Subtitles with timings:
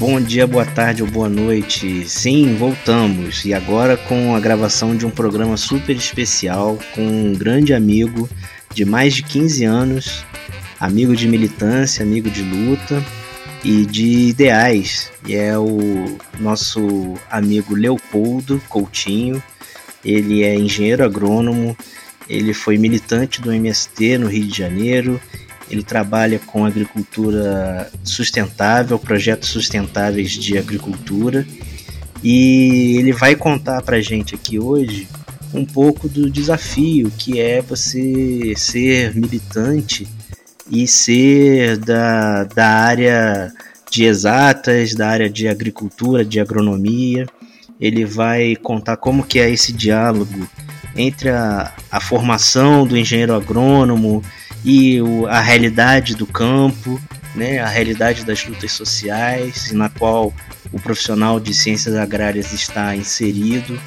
[0.00, 2.08] Bom dia, boa tarde ou boa noite.
[2.08, 7.74] Sim, voltamos e agora com a gravação de um programa super especial com um grande
[7.74, 8.26] amigo
[8.72, 10.24] de mais de 15 anos,
[10.80, 13.04] amigo de militância, amigo de luta
[13.62, 15.12] e de ideais.
[15.26, 19.42] E é o nosso amigo Leopoldo Coutinho.
[20.02, 21.76] Ele é engenheiro agrônomo,
[22.26, 25.20] ele foi militante do MST no Rio de Janeiro
[25.70, 31.46] ele trabalha com agricultura sustentável, projetos sustentáveis de agricultura,
[32.22, 35.08] e ele vai contar para gente aqui hoje
[35.54, 40.06] um pouco do desafio que é você ser militante
[40.70, 43.52] e ser da, da área
[43.90, 47.26] de exatas, da área de agricultura, de agronomia.
[47.80, 50.48] Ele vai contar como que é esse diálogo
[50.94, 54.22] entre a, a formação do engenheiro agrônomo
[54.64, 57.00] e o, a realidade do campo,
[57.34, 60.34] né, a realidade das lutas sociais, na qual
[60.72, 63.80] o profissional de ciências agrárias está inserido.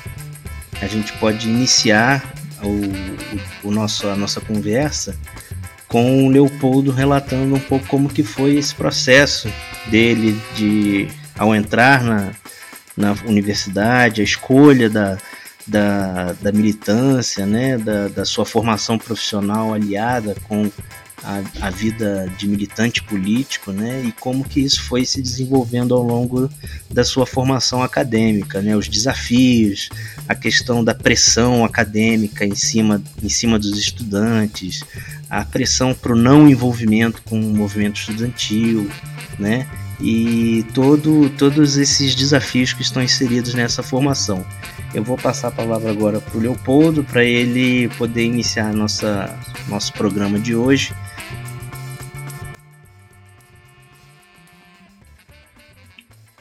[0.82, 5.16] A gente pode iniciar o, o, o nosso, a nossa conversa
[5.88, 9.48] com o Leopoldo relatando um pouco como que foi esse processo
[9.92, 12.32] dele de ao entrar na,
[12.98, 15.18] na universidade, a escolha da,
[15.66, 20.70] da, da militância, né, da, da sua formação profissional aliada com
[21.24, 26.04] a, a, vida de militante político, né, e como que isso foi se desenvolvendo ao
[26.04, 26.50] longo
[26.92, 29.90] da sua formação acadêmica, né, os desafios,
[30.28, 34.84] a questão da pressão acadêmica em cima, em cima dos estudantes,
[35.30, 38.90] a pressão para o não envolvimento com o movimento estudantil,
[39.40, 39.66] né,
[40.02, 44.46] e todo, todos esses desafios que estão inseridos nessa formação.
[44.94, 49.36] Eu vou passar a palavra agora para o Leopoldo para ele poder iniciar nossa,
[49.68, 50.94] nosso programa de hoje.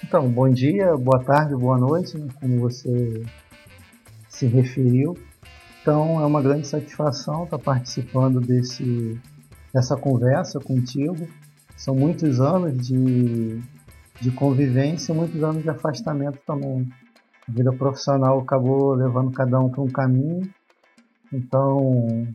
[0.04, 3.24] Então, bom dia, boa tarde, boa noite, né, como você
[4.28, 5.16] se referiu.
[5.80, 9.18] Então, é uma grande satisfação estar participando desse,
[9.72, 11.26] dessa conversa contigo.
[11.74, 13.62] São muitos anos de,
[14.20, 16.86] de convivência, muitos anos de afastamento também
[17.48, 20.48] a vida profissional acabou levando cada um para um caminho.
[21.32, 22.28] Então,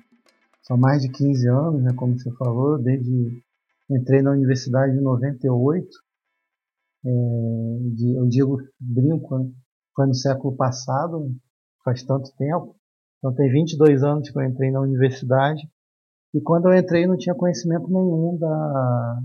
[0.64, 3.42] são mais de 15 anos, né, como você falou, desde
[3.90, 5.88] entrei na universidade em 98.
[7.06, 7.10] É,
[7.96, 9.52] de, eu digo, brinco, né,
[9.96, 11.34] foi no século passado,
[11.84, 12.76] faz tanto tempo.
[13.18, 15.62] Então tem 22 anos que eu entrei na universidade.
[16.34, 19.20] E quando eu entrei não tinha conhecimento nenhum da,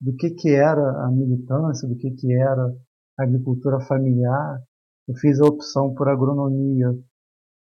[0.00, 2.74] do que, que era a militância, do que, que era
[3.18, 4.60] a agricultura familiar,
[5.08, 6.92] eu fiz a opção por agronomia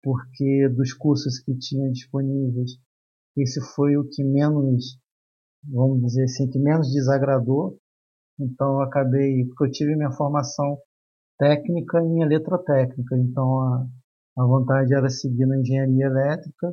[0.06, 2.78] porque dos cursos que tinha disponíveis,
[3.35, 5.00] esse foi o que menos,
[5.63, 7.79] vamos dizer assim, que menos desagradou.
[8.39, 10.78] Então eu acabei, porque eu tive minha formação
[11.39, 13.88] técnica em eletrotécnica, então a,
[14.38, 16.72] a vontade era seguir na engenharia elétrica,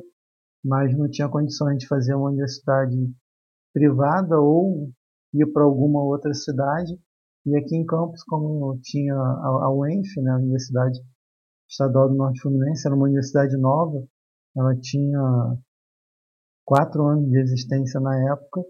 [0.63, 2.95] mas não tinha condições de fazer uma universidade
[3.73, 4.91] privada ou
[5.33, 6.97] ir para alguma outra cidade
[7.45, 10.97] e aqui em Campos, como tinha a, UENF, né, a Universidade
[11.69, 14.01] Estadual do Norte Fluminense, era uma universidade nova,
[14.55, 15.57] ela tinha
[16.65, 18.61] quatro anos de existência na época,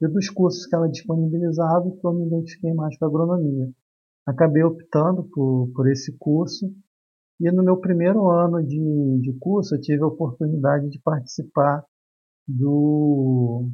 [0.00, 3.68] e dos cursos que ela disponibilizava, eu me identifiquei mais com agronomia.
[4.26, 6.72] Acabei optando por, por esse curso,
[7.40, 11.84] e no meu primeiro ano de, de curso eu tive a oportunidade de participar
[12.46, 13.68] do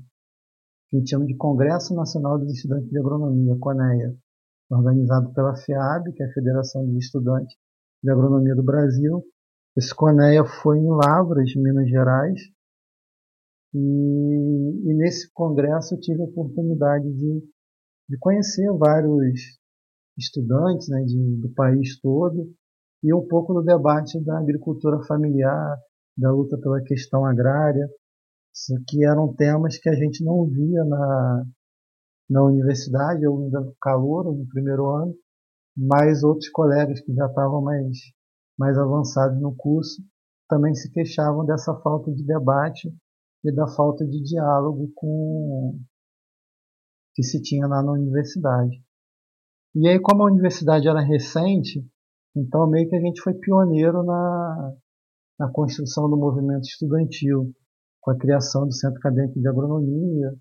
[0.89, 4.17] que a gente chama de Congresso Nacional dos Estudantes de Agronomia, CONEA
[4.71, 7.57] organizado pela FEAB, que é a Federação dos Estudantes
[8.03, 9.25] de Agronomia do Brasil.
[9.77, 12.41] Esse CONEA foi em Lavras, Minas Gerais,
[13.75, 17.41] e, e nesse congresso eu tive a oportunidade de,
[18.09, 19.59] de conhecer vários
[20.19, 22.53] estudantes né, de, do país todo
[23.03, 25.79] e um pouco do debate da agricultura familiar,
[26.17, 27.89] da luta pela questão agrária,
[28.89, 31.45] que eram temas que a gente não via na,
[32.31, 35.15] na universidade, eu ainda calor no primeiro ano,
[35.77, 37.99] mas outros colegas que já estavam mais,
[38.57, 40.01] mais avançados no curso
[40.49, 42.93] também se queixavam dessa falta de debate
[43.45, 45.79] e da falta de diálogo com
[47.15, 48.81] que se tinha lá na universidade.
[49.75, 51.85] E aí, como a universidade era recente,
[52.37, 54.75] então meio que a gente foi pioneiro na,
[55.39, 57.53] na construção do movimento estudantil,
[58.01, 60.33] com a criação do Centro Acadêmico de Agronomia,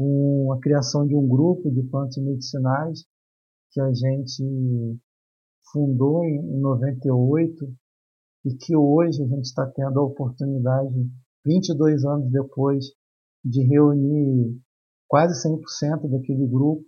[0.00, 3.04] com a criação de um grupo de plantas medicinais
[3.70, 4.98] que a gente
[5.70, 7.70] fundou em, em 98
[8.46, 11.06] e que hoje a gente está tendo a oportunidade,
[11.44, 12.86] 22 anos depois,
[13.44, 14.58] de reunir
[15.06, 16.86] quase 100% daquele grupo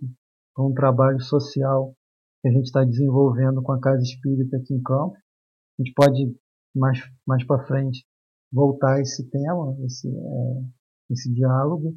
[0.54, 1.94] para um trabalho social
[2.40, 5.16] que a gente está desenvolvendo com a Casa Espírita aqui em Campo.
[5.78, 6.34] A gente pode,
[6.74, 8.06] mais, mais para frente,
[8.50, 10.62] voltar a esse tema, esse, é,
[11.10, 11.94] esse diálogo.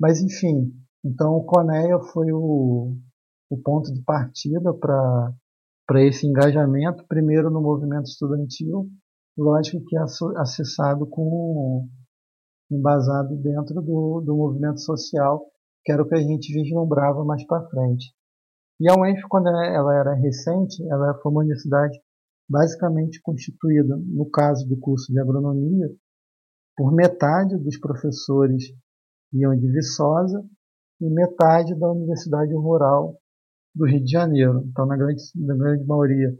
[0.00, 0.72] Mas, enfim,
[1.04, 2.96] então o Coneia foi o,
[3.50, 5.32] o ponto de partida para
[5.86, 8.88] para esse engajamento, primeiro no movimento estudantil,
[9.36, 10.00] lógico que é
[10.36, 11.88] acessado com
[12.70, 15.44] embasado dentro do, do movimento social,
[15.84, 18.14] que era o que a gente vislumbrava mais para frente.
[18.78, 21.98] E a UENF, quando ela era recente, ela foi uma universidade
[22.48, 25.88] basicamente constituída, no caso do curso de agronomia,
[26.76, 28.72] por metade dos professores
[29.32, 30.44] iam de Viçosa
[31.00, 33.16] e metade da Universidade Rural
[33.74, 34.62] do Rio de Janeiro.
[34.66, 36.34] Então, na grande, na grande maioria,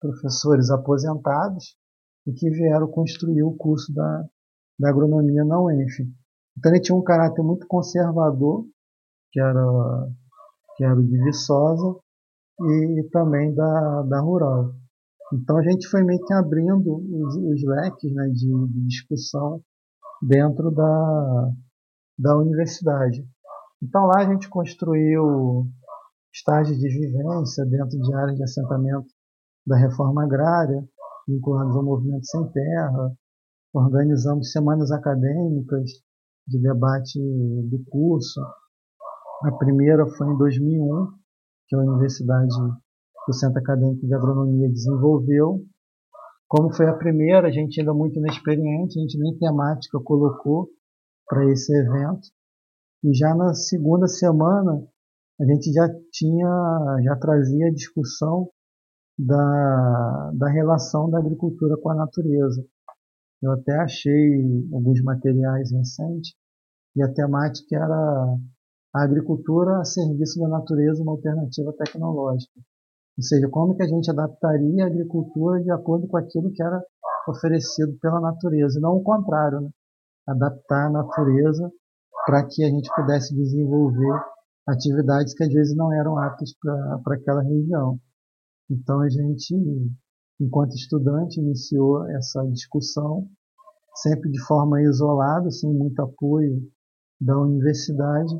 [0.00, 1.76] professores aposentados
[2.26, 4.24] e que vieram construir o curso da,
[4.78, 6.00] da agronomia na UENF.
[6.58, 8.66] Então, ele tinha um caráter muito conservador,
[9.30, 10.08] que era,
[10.76, 11.98] que era de Viçosa,
[12.60, 14.74] e também da, da Rural.
[15.32, 19.62] Então, a gente foi meio que abrindo os, os leques né, de, de discussão
[20.22, 21.50] dentro da,
[22.18, 23.26] da universidade.
[23.82, 25.66] Então, lá a gente construiu
[26.32, 29.08] estágios de vivência dentro de áreas de assentamento
[29.66, 30.82] da reforma agrária,
[31.26, 33.12] vinculados ao movimento sem terra.
[33.74, 35.90] Organizamos semanas acadêmicas
[36.46, 38.40] de debate do curso.
[39.44, 41.08] A primeira foi em 2001,
[41.68, 42.54] que a Universidade
[43.26, 45.64] do Centro Acadêmico de Agronomia desenvolveu.
[46.48, 50.68] Como foi a primeira, a gente ainda muito inexperiente, a gente nem temática colocou
[51.32, 52.28] para esse evento.
[53.02, 54.86] E já na segunda semana,
[55.40, 58.50] a gente já tinha, já trazia a discussão
[59.18, 62.62] da, da relação da agricultura com a natureza.
[63.42, 64.44] Eu até achei
[64.74, 66.34] alguns materiais recentes
[66.94, 68.36] e a temática era
[68.94, 72.60] a agricultura a serviço da natureza, uma alternativa tecnológica.
[73.16, 76.84] Ou seja, como que a gente adaptaria a agricultura de acordo com aquilo que era
[77.26, 79.70] oferecido pela natureza, e não o contrário, né?
[80.26, 81.70] Adaptar a natureza
[82.26, 84.20] para que a gente pudesse desenvolver
[84.68, 87.98] atividades que às vezes não eram aptas para aquela região.
[88.70, 89.54] Então a gente,
[90.40, 93.28] enquanto estudante, iniciou essa discussão,
[93.96, 96.62] sempre de forma isolada, sem muito apoio
[97.20, 98.34] da universidade,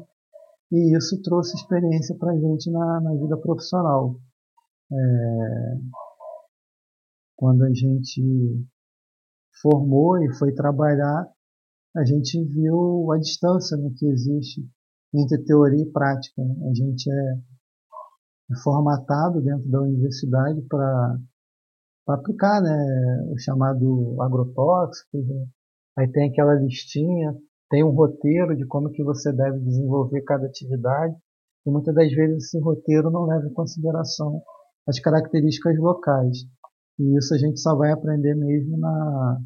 [0.70, 4.17] e isso trouxe experiência para a gente na, na, vida profissional.
[4.90, 5.75] É,
[7.37, 8.67] quando a gente
[9.61, 11.29] formou e foi trabalhar,
[11.96, 14.62] a gente viu a distância né, que existe
[15.14, 16.40] entre teoria e prática.
[16.42, 17.34] A gente é,
[18.52, 21.18] é formatado dentro da universidade para
[22.08, 25.46] aplicar né, o chamado agrotóxico, né?
[25.98, 27.34] aí tem aquela listinha,
[27.70, 31.14] tem um roteiro de como que você deve desenvolver cada atividade,
[31.66, 34.42] e muitas das vezes esse roteiro não leva em consideração
[34.88, 36.38] as características locais.
[36.98, 39.40] E isso a gente só vai aprender mesmo na,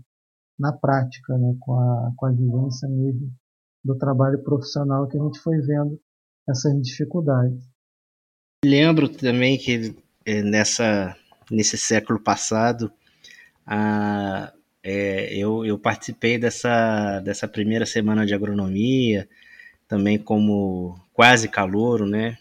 [0.59, 3.33] na prática, né, com, a, com a vivência mesmo
[3.85, 6.01] do trabalho profissional que a gente foi vendo
[6.49, 7.63] essas dificuldades.
[8.65, 9.95] Lembro também que
[10.25, 11.17] é, nessa
[11.51, 12.91] nesse século passado
[13.65, 19.29] a, é, eu, eu participei dessa, dessa primeira semana de agronomia
[19.89, 22.39] também como quase calouro, né?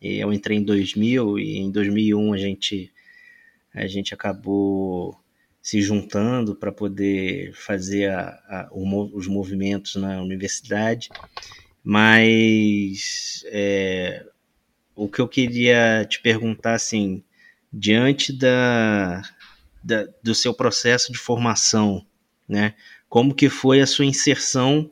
[0.00, 2.92] Eu entrei em 2000 e em 2001 a gente
[3.74, 5.16] a gente acabou
[5.66, 11.08] se juntando para poder fazer a, a, os movimentos na universidade,
[11.82, 14.24] mas é,
[14.94, 17.20] o que eu queria te perguntar, assim,
[17.72, 19.22] diante da,
[19.82, 22.06] da, do seu processo de formação,
[22.48, 22.74] né,
[23.08, 24.88] como que foi a sua inserção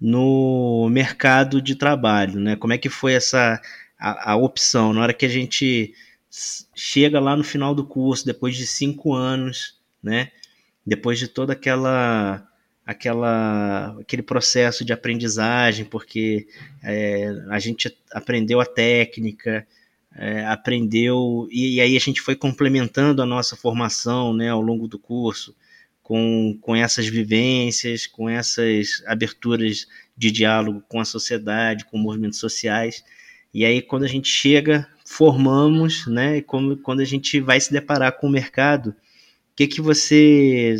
[0.00, 2.56] no mercado de trabalho, né?
[2.56, 3.60] Como é que foi essa
[3.98, 4.94] a, a opção?
[4.94, 5.92] Na hora que a gente
[6.74, 10.30] chega lá no final do curso, depois de cinco anos, né?
[10.86, 12.46] Depois de toda aquela
[12.86, 16.46] aquela aquele processo de aprendizagem, porque
[16.82, 19.66] é, a gente aprendeu a técnica,
[20.16, 24.88] é, aprendeu e, e, aí a gente foi complementando a nossa formação, né, ao longo
[24.88, 25.54] do curso,
[26.02, 29.86] com, com essas vivências, com essas aberturas
[30.16, 33.04] de diálogo com a sociedade, com movimentos sociais.
[33.52, 37.70] E aí quando a gente chega, formamos, né, e como, quando a gente vai se
[37.70, 38.96] deparar com o mercado,
[39.58, 40.76] que que você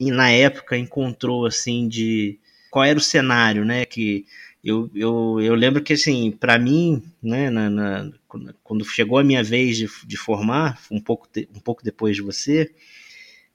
[0.00, 2.38] na época encontrou assim de
[2.70, 4.24] qual era o cenário, né, que
[4.64, 8.10] eu, eu, eu lembro que, assim, para mim, né, na, na,
[8.64, 12.72] quando chegou a minha vez de, de formar, um pouco, um pouco depois de você,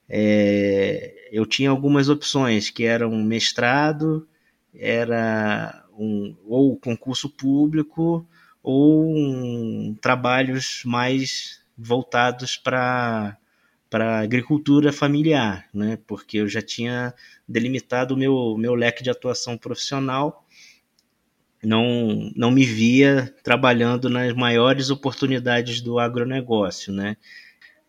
[0.07, 4.27] é, eu tinha algumas opções, que eram mestrado,
[4.71, 8.23] era um, ou concurso público,
[8.61, 13.35] ou um, trabalhos mais voltados para
[13.89, 15.97] para agricultura familiar, né?
[16.07, 17.13] Porque eu já tinha
[17.47, 20.45] delimitado o meu, meu leque de atuação profissional
[21.63, 27.17] não, não me via trabalhando nas maiores oportunidades do agronegócio, né?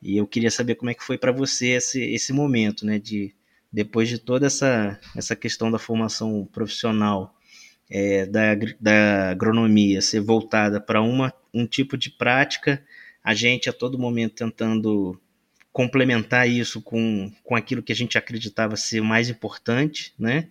[0.02, 2.98] E eu queria saber como é que foi para você esse, esse momento, né?
[2.98, 3.34] De
[3.70, 7.34] depois de toda essa, essa questão da formação profissional
[7.90, 12.82] é, da, da agronomia ser voltada para um tipo de prática,
[13.22, 15.20] a gente a todo momento tentando
[15.72, 20.48] complementar isso com, com aquilo que a gente acreditava ser mais importante, né?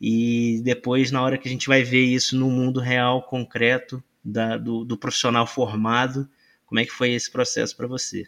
[0.00, 4.56] e depois, na hora que a gente vai ver isso no mundo real, concreto, da,
[4.56, 6.28] do, do profissional formado,
[6.66, 8.24] como é que foi esse processo para você?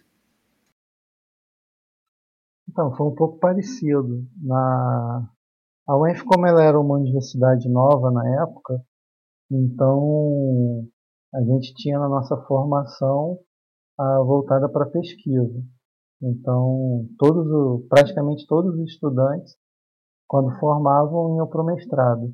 [2.69, 4.27] Então, foi um pouco parecido.
[4.43, 5.29] Na...
[5.87, 8.81] A UENF, como ela era uma universidade nova na época,
[9.51, 10.89] então
[11.35, 13.41] a gente tinha na nossa formação
[13.99, 15.65] a voltada para pesquisa.
[16.23, 19.57] Então, todos, praticamente todos os estudantes
[20.31, 22.33] quando formavam, iam para o mestrado.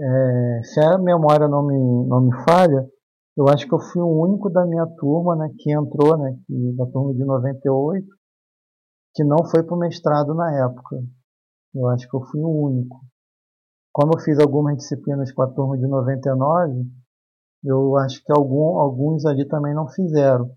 [0.00, 2.88] É, se a memória não me, não me falha,
[3.36, 6.72] eu acho que eu fui o único da minha turma né, que entrou, né, que,
[6.76, 8.06] da turma de 98,
[9.14, 10.96] que não foi para o mestrado na época.
[11.74, 12.96] Eu acho que eu fui o único.
[13.92, 16.86] Como eu fiz algumas disciplinas com a turma de 99,
[17.64, 20.50] eu acho que algum, alguns ali também não fizeram,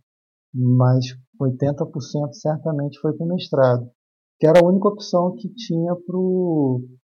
[0.54, 1.08] mas
[1.44, 3.90] 80% certamente foi o mestrado
[4.42, 5.96] que era a única opção que tinha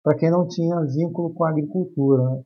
[0.03, 2.25] para quem não tinha vínculo com a agricultura.
[2.25, 2.43] Né?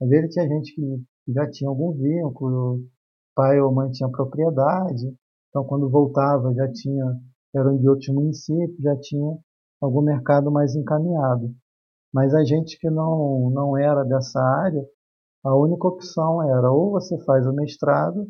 [0.00, 2.86] Às vezes tinha gente que já tinha algum vínculo,
[3.36, 5.14] pai ou mãe tinha propriedade,
[5.50, 7.04] então quando voltava já tinha,
[7.54, 9.36] eram de outros municípios, já tinha
[9.78, 11.54] algum mercado mais encaminhado.
[12.10, 14.82] Mas a gente que não, não era dessa área,
[15.44, 18.26] a única opção era ou você faz o mestrado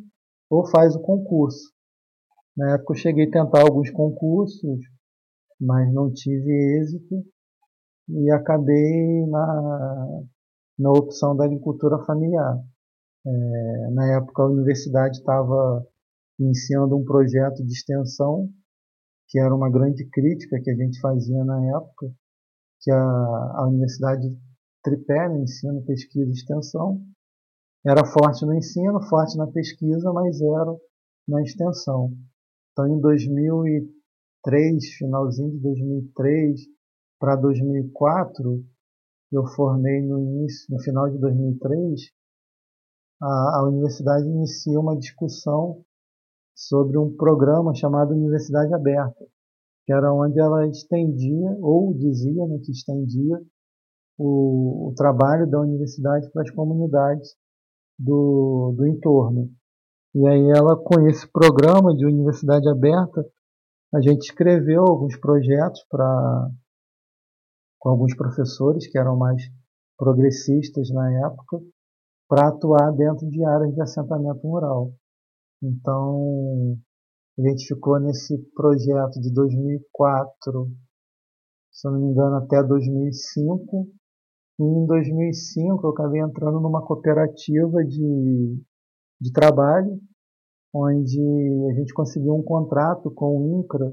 [0.51, 1.73] ou faz o concurso.
[2.59, 4.81] Na época eu cheguei a tentar alguns concursos,
[5.61, 7.25] mas não tive êxito
[8.09, 10.23] e acabei na,
[10.77, 12.59] na opção da agricultura familiar.
[13.25, 15.87] É, na época a universidade estava
[16.37, 18.49] iniciando um projeto de extensão,
[19.29, 22.11] que era uma grande crítica que a gente fazia na época,
[22.81, 24.37] que a, a universidade
[24.83, 27.01] tripé, né, ensino, pesquisa e extensão,
[27.87, 30.77] era forte no ensino, forte na pesquisa, mas era
[31.29, 32.13] na extensão.
[32.79, 33.99] Então, em 2003,
[34.49, 36.61] 2003, finalzinho de 2003
[37.19, 38.65] para 2004,
[39.33, 42.11] eu formei no início, no final de 2003,
[43.21, 45.83] a, a universidade inicia uma discussão
[46.55, 49.27] sobre um programa chamado Universidade Aberta,
[49.85, 53.41] que era onde ela estendia, ou dizia né, que estendia,
[54.17, 57.35] o, o trabalho da universidade para as comunidades
[57.99, 59.51] do, do entorno.
[60.15, 63.25] E aí ela, com esse programa de universidade aberta,
[63.95, 66.51] a gente escreveu alguns projetos para
[67.79, 69.41] com alguns professores que eram mais
[69.97, 71.61] progressistas na época
[72.29, 74.93] para atuar dentro de áreas de assentamento rural.
[75.63, 76.77] Então,
[77.39, 80.71] a gente ficou nesse projeto de 2004,
[81.71, 83.89] se eu não me engano, até 2005.
[84.61, 88.61] E em 2005 eu acabei entrando numa cooperativa de,
[89.21, 90.01] de trabalho
[90.75, 91.21] onde
[91.71, 93.93] a gente conseguiu um contrato com o INCRA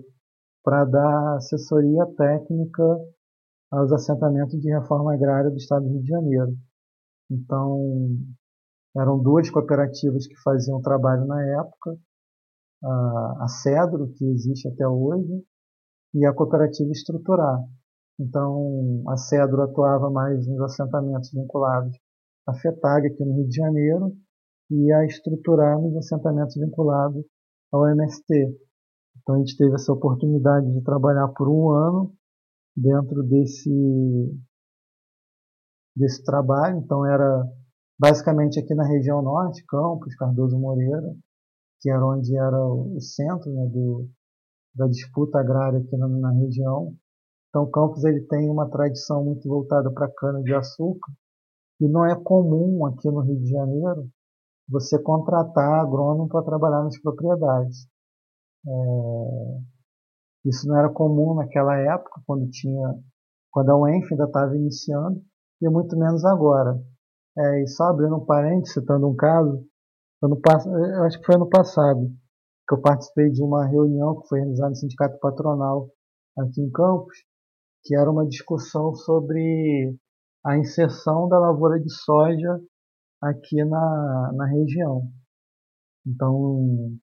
[0.64, 2.84] para dar assessoria técnica
[3.72, 6.58] aos assentamentos de reforma agrária do estado do Rio de Janeiro.
[7.32, 7.80] Então,
[8.96, 11.98] eram duas cooperativas que faziam trabalho na época,
[12.84, 15.44] a Cedro, que existe até hoje,
[16.14, 17.60] e a cooperativa Estruturar.
[18.20, 21.92] Então, a Cedro atuava mais nos assentamentos vinculados
[22.48, 24.16] à FETAG aqui no Rio de Janeiro,
[24.70, 27.24] e a estruturar nos assentamentos vinculados
[27.72, 28.58] ao MST.
[29.22, 32.14] Então a gente teve essa oportunidade de trabalhar por um ano
[32.76, 33.72] dentro desse
[35.96, 36.80] desse trabalho.
[36.80, 37.44] Então era
[37.98, 41.16] basicamente aqui na região norte, Campos, Cardoso Moreira,
[41.80, 44.10] que era onde era o centro né, do,
[44.74, 46.94] da disputa agrária aqui na, na região.
[47.50, 51.12] Então Campos ele tem uma tradição muito voltada para cana de açúcar
[51.80, 54.10] e não é comum aqui no Rio de Janeiro
[54.68, 57.88] você contratar agrônomo para trabalhar nas propriedades.
[58.68, 59.60] É,
[60.46, 62.96] isso não era comum naquela época, quando tinha,
[63.52, 65.22] quando a UENF ainda estava iniciando,
[65.62, 66.80] e muito menos agora.
[67.38, 69.66] É, e só abrindo um parênteses, citando um caso,
[70.24, 70.40] ano,
[70.96, 72.10] eu acho que foi ano passado,
[72.68, 75.90] que eu participei de uma reunião que foi realizada no Sindicato Patronal
[76.38, 77.18] aqui em Campos,
[77.84, 79.96] que era uma discussão sobre
[80.46, 82.60] a inserção da lavoura de soja
[83.26, 85.10] aqui na, na região.
[86.06, 86.98] Então,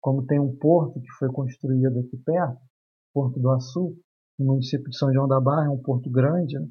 [0.00, 2.60] como tem um porto que foi construído aqui perto,
[3.12, 3.96] Porto do Açu,
[4.38, 6.68] no município de São João da Barra, é um porto grande, né?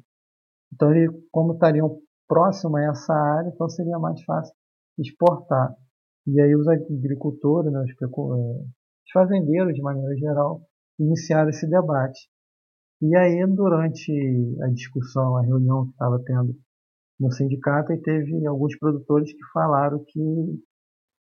[0.72, 4.54] então ele, como estariam próximo a essa área, então seria mais fácil
[4.98, 5.74] exportar.
[6.26, 10.62] E aí os agricultores, né, os, é, os fazendeiros de maneira geral,
[10.98, 12.28] iniciaram esse debate.
[13.02, 14.12] E aí durante
[14.62, 16.54] a discussão, a reunião que estava tendo
[17.18, 20.62] no sindicato, e teve alguns produtores que falaram que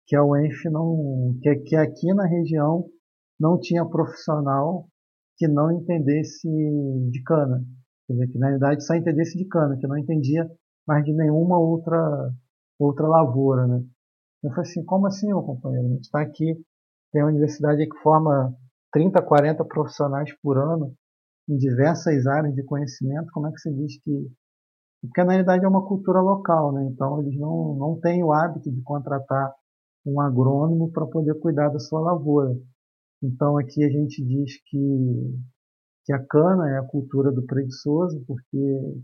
[0.08, 2.86] que a UENF não que, que aqui na região
[3.40, 4.88] não tinha profissional
[5.38, 7.64] que não entendesse de cana,
[8.08, 10.50] quer dizer, que na verdade só entendesse de cana, que não entendia
[10.88, 12.32] mais de nenhuma outra
[12.80, 13.84] outra lavoura, né?
[14.44, 15.88] Eu falei assim, como assim, meu companheiro?
[15.88, 16.64] A gente está aqui,
[17.12, 18.56] tem uma universidade que forma
[18.92, 20.94] 30, 40 profissionais por ano
[21.50, 24.28] em diversas áreas de conhecimento, como é que você diz que...
[25.02, 26.90] Porque na realidade é uma cultura local, né?
[26.92, 29.54] Então eles não, não têm o hábito de contratar
[30.06, 32.56] um agrônomo para poder cuidar da sua lavoura.
[33.22, 35.40] Então aqui a gente diz que,
[36.06, 39.02] que a cana é a cultura do preguiçoso, porque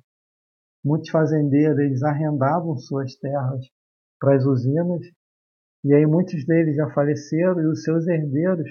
[0.84, 3.66] muitos fazendeiros eles arrendavam suas terras
[4.20, 5.02] para as usinas,
[5.84, 8.70] e aí muitos deles já faleceram e os seus herdeiros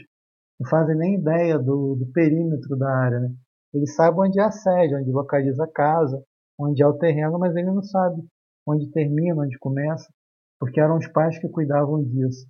[0.58, 3.20] não fazem nem ideia do, do perímetro da área.
[3.20, 3.34] Né?
[3.74, 6.22] Eles sabem onde é a sede, onde localiza a casa,
[6.58, 8.22] onde é o terreno, mas ele não sabe
[8.66, 10.08] onde termina, onde começa
[10.62, 12.46] porque eram os pais que cuidavam disso.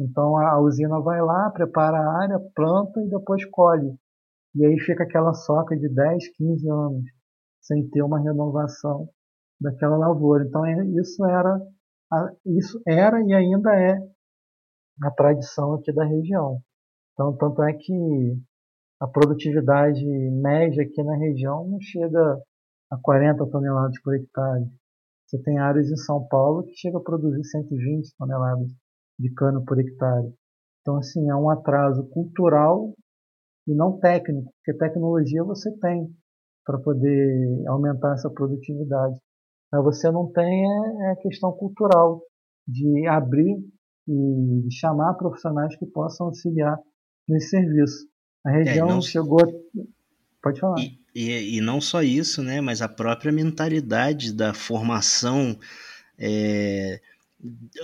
[0.00, 3.94] Então a usina vai lá, prepara a área, planta e depois colhe.
[4.54, 7.04] E aí fica aquela soca de 10, 15 anos
[7.60, 9.10] sem ter uma renovação
[9.60, 10.42] daquela lavoura.
[10.42, 11.60] Então é, isso era
[12.46, 13.98] isso era e ainda é
[15.02, 16.62] a tradição aqui da região.
[17.12, 18.38] Então tanto é que
[19.00, 22.40] a produtividade média aqui na região não chega
[22.90, 24.64] a 40 toneladas por hectare.
[25.26, 28.68] Você tem áreas em São Paulo que chega a produzir 120 toneladas
[29.18, 30.32] de cana por hectare.
[30.80, 32.92] Então, assim, é um atraso cultural
[33.68, 36.12] e não técnico, porque tecnologia você tem
[36.64, 39.18] para poder aumentar essa produtividade.
[39.72, 42.22] Mas você não tem é, é a questão cultural
[42.66, 43.56] de abrir
[44.08, 46.76] e chamar profissionais que possam auxiliar
[47.28, 48.06] nesse serviço.
[48.44, 49.02] A é, região é, não...
[49.02, 49.40] chegou.
[50.42, 50.80] Pode falar.
[50.80, 55.58] E, e, e, não só isso, né, mas a própria mentalidade da formação
[56.18, 57.00] é,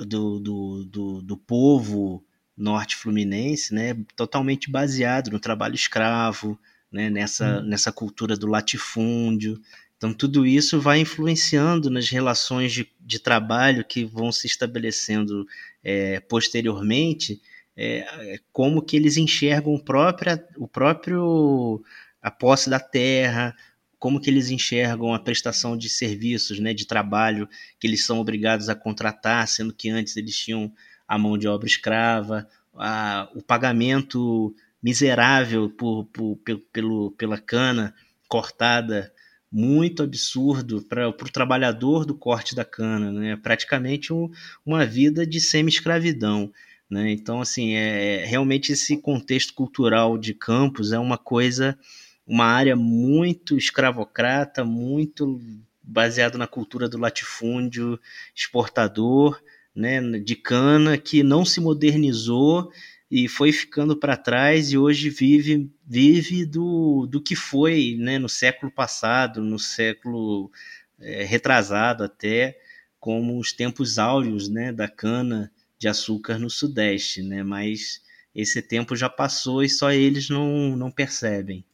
[0.07, 2.25] do, do, do, do, povo
[2.57, 6.59] norte-fluminense, né, totalmente baseado no trabalho escravo,
[6.91, 7.63] né, nessa, hum.
[7.63, 9.61] nessa cultura do latifúndio.
[9.97, 15.47] Então, tudo isso vai influenciando nas relações de, de trabalho que vão se estabelecendo
[15.83, 17.41] é, posteriormente,
[17.77, 21.83] é, como que eles enxergam própria, o próprio
[22.27, 23.55] a posse da terra,
[24.01, 28.69] como que eles enxergam a prestação de serviços, né, de trabalho que eles são obrigados
[28.69, 30.73] a contratar, sendo que antes eles tinham
[31.07, 36.37] a mão de obra escrava, a, o pagamento miserável por, por,
[36.73, 37.95] pelo, pela cana
[38.27, 39.13] cortada,
[39.51, 43.37] muito absurdo para o trabalhador do corte da cana, né?
[43.37, 44.29] praticamente um,
[44.65, 46.53] uma vida de semi-escravidão.
[46.91, 47.13] Né?
[47.13, 51.79] Então, assim, é, realmente esse contexto cultural de campos é uma coisa
[52.27, 55.41] uma área muito escravocrata, muito
[55.83, 57.99] baseado na cultura do latifúndio
[58.35, 59.41] exportador,
[59.75, 62.73] né, de cana, que não se modernizou
[63.09, 68.29] e foi ficando para trás e hoje vive vive do, do que foi né, no
[68.29, 70.51] século passado, no século
[70.99, 72.59] é, retrasado até,
[72.99, 78.01] como os tempos áureos né, da cana de açúcar no Sudeste, né, mas
[78.35, 81.65] esse tempo já passou e só eles não, não percebem.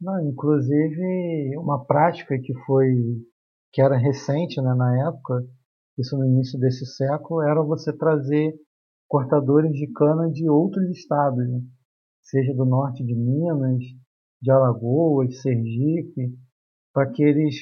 [0.00, 2.86] Não, inclusive uma prática que foi
[3.72, 5.44] que era recente né, na época,
[5.98, 8.54] isso no início desse século, era você trazer
[9.08, 11.60] cortadores de cana de outros estados, né?
[12.22, 13.82] seja do norte de Minas,
[14.40, 16.36] de Alagoas, Sergipe,
[16.92, 17.56] para que eles,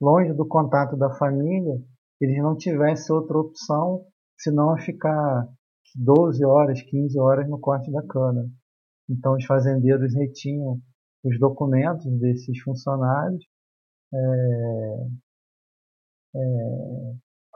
[0.00, 1.82] longe do contato da família,
[2.20, 4.04] eles não tivessem outra opção
[4.38, 5.48] senão ficar
[5.94, 8.48] 12 horas, 15 horas no corte da cana.
[9.08, 10.80] Então os fazendeiros retinham
[11.24, 13.44] os documentos desses funcionários
[14.12, 14.18] é,
[16.34, 16.40] é,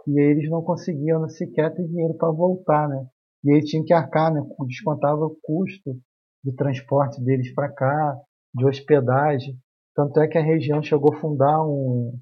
[0.07, 3.07] e eles não conseguiam sequer ter dinheiro para voltar, né?
[3.45, 4.41] E eles tinham que arcar, né?
[4.67, 5.99] Descontava o custo
[6.45, 8.21] de transporte deles para cá,
[8.55, 9.59] de hospedagem.
[9.95, 12.19] Tanto é que a região chegou a fundar um,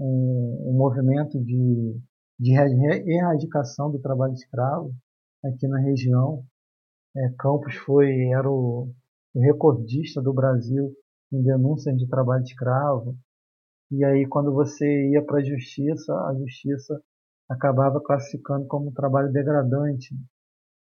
[0.00, 2.00] um, um movimento de,
[2.38, 4.92] de erradicação do trabalho escravo
[5.44, 6.44] aqui na região.
[7.16, 8.92] É, Campos foi era o
[9.34, 10.92] recordista do Brasil
[11.32, 13.16] em denúncias de trabalho escravo.
[13.90, 17.00] E aí, quando você ia para a justiça, a justiça
[17.48, 20.14] acabava classificando como trabalho degradante.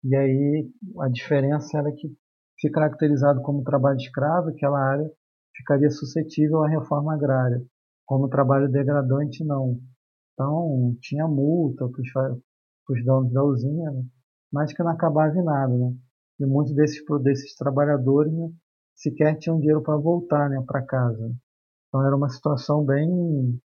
[0.05, 2.09] E aí, a diferença era que,
[2.59, 5.11] se caracterizado como trabalho escravo, aquela área
[5.57, 7.63] ficaria suscetível à reforma agrária.
[8.07, 9.79] Como trabalho degradante, não.
[10.35, 12.37] Então, tinha multa para
[12.89, 14.05] os donos da usina, né?
[14.53, 15.73] mas que não acabava em nada.
[15.73, 15.95] Né?
[16.41, 18.51] E muitos desses, desses trabalhadores né,
[18.95, 21.31] sequer tinham dinheiro para voltar né, para casa.
[21.87, 23.61] Então, era uma situação bem,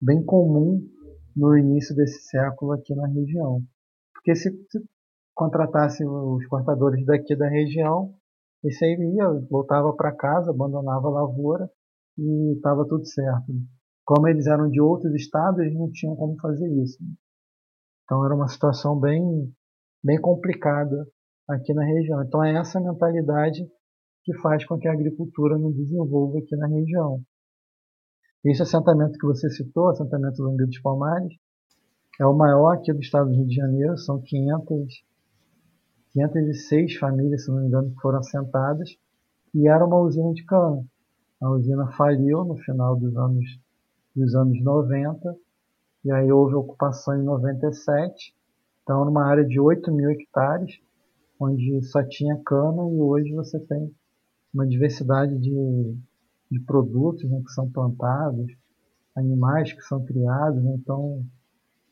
[0.00, 0.80] bem comum
[1.34, 3.60] no início desse século aqui na região.
[4.14, 4.84] Porque se, se
[5.34, 8.14] contratasse os cortadores daqui da região,
[8.62, 11.68] esse aí ia, voltava para casa, abandonava a lavoura
[12.16, 13.52] e estava tudo certo.
[14.04, 16.98] Como eles eram de outros estados, eles não tinham como fazer isso.
[18.04, 19.52] Então era uma situação bem,
[20.04, 21.04] bem complicada
[21.54, 22.22] aqui na região.
[22.22, 23.66] Então é essa mentalidade
[24.24, 27.20] que faz com que a agricultura não desenvolva aqui na região.
[28.44, 31.32] Esse assentamento que você citou, assentamento Zumbi dos Palmares,
[32.20, 35.04] é o maior aqui do estado do Rio de Janeiro, são 500
[36.12, 38.90] 506 famílias, se não me engano, que foram assentadas,
[39.54, 40.84] e era uma usina de cana.
[41.40, 43.44] A usina faliu no final dos anos,
[44.14, 45.34] dos anos 90,
[46.04, 48.34] e aí houve ocupação em 97,
[48.82, 50.78] então numa área de 8 mil hectares,
[51.42, 53.92] onde só tinha cana, e hoje você tem
[54.54, 55.96] uma diversidade de,
[56.50, 58.46] de produtos né, que são plantados,
[59.16, 61.24] animais que são criados, né, então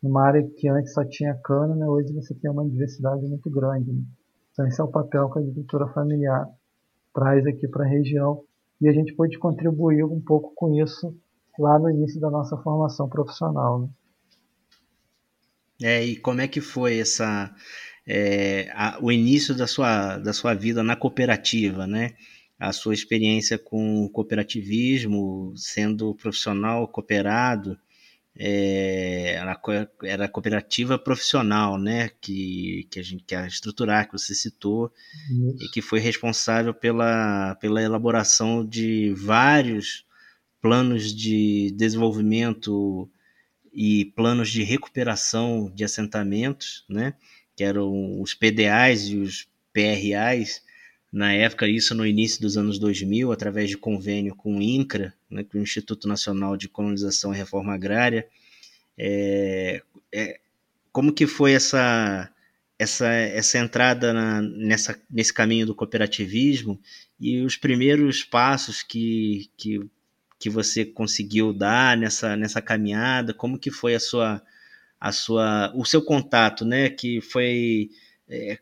[0.02, 3.92] numa área que antes só tinha cana, né, hoje você tem uma diversidade muito grande.
[3.92, 4.02] Né?
[4.52, 6.48] Então esse é o papel que a agricultura familiar
[7.12, 8.42] traz aqui para a região
[8.80, 11.14] e a gente pode contribuir um pouco com isso
[11.58, 13.80] lá no início da nossa formação profissional.
[13.80, 13.88] Né?
[15.82, 17.54] É, e como é que foi essa
[18.12, 22.14] é, a, o início da sua, da sua vida na cooperativa, né?
[22.59, 27.79] A sua experiência com cooperativismo, sendo profissional cooperado,
[28.37, 29.61] é, era,
[30.03, 34.92] era a cooperativa profissional, né, que, que, a gente, que a estruturar, que você citou,
[35.31, 35.64] Isso.
[35.64, 40.05] e que foi responsável pela, pela elaboração de vários
[40.61, 43.09] planos de desenvolvimento
[43.73, 47.14] e planos de recuperação de assentamentos, né,
[47.61, 50.62] que eram os PDAs e os PRAs,
[51.12, 55.44] na época, isso no início dos anos 2000, através de convênio com o INCRA, né,
[55.44, 58.27] com o Instituto Nacional de Colonização e Reforma Agrária.
[58.96, 60.40] É, é,
[60.90, 62.31] como que foi essa,
[62.79, 66.81] essa, essa entrada na, nessa, nesse caminho do cooperativismo
[67.20, 69.87] e os primeiros passos que, que,
[70.38, 73.35] que você conseguiu dar nessa, nessa caminhada?
[73.35, 74.42] Como que foi a sua,
[75.00, 76.90] a sua, o seu contato, né?
[76.90, 77.90] Que foi
[78.28, 78.58] é,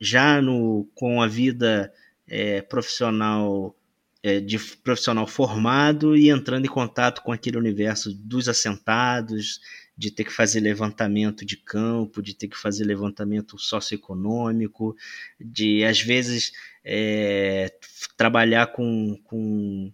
[0.00, 1.92] já no, com a vida
[2.26, 3.76] é, profissional
[4.22, 9.60] é, de profissional formado e entrando em contato com aquele universo dos assentados,
[9.96, 14.96] de ter que fazer levantamento de campo, de ter que fazer levantamento socioeconômico,
[15.38, 16.52] de às vezes
[16.84, 17.72] é,
[18.16, 19.92] trabalhar com, com,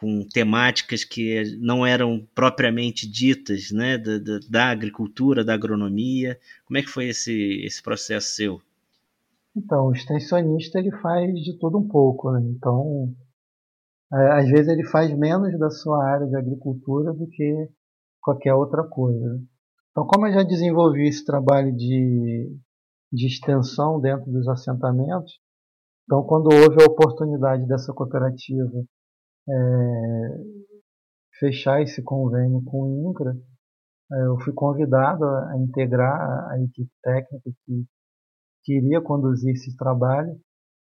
[0.00, 6.38] com, temáticas que não eram propriamente ditas né, da, da, da agricultura, da agronomia.
[6.64, 8.60] Como é que foi esse, esse processo seu?
[9.54, 12.40] Então, o extensionista ele faz de tudo um pouco, né?
[12.56, 13.14] Então,
[14.12, 17.68] é, às vezes ele faz menos da sua área de agricultura do que
[18.20, 19.40] qualquer outra coisa.
[19.90, 22.56] Então, como eu já desenvolvi esse trabalho de,
[23.12, 25.40] de extensão dentro dos assentamentos,
[26.04, 28.84] então quando houve a oportunidade dessa cooperativa
[29.50, 30.44] é,
[31.38, 33.36] fechar esse convênio com o INCRA,
[34.12, 37.86] é, eu fui convidado a, integrar a equipe técnica que
[38.64, 40.38] queria conduzir esse trabalho.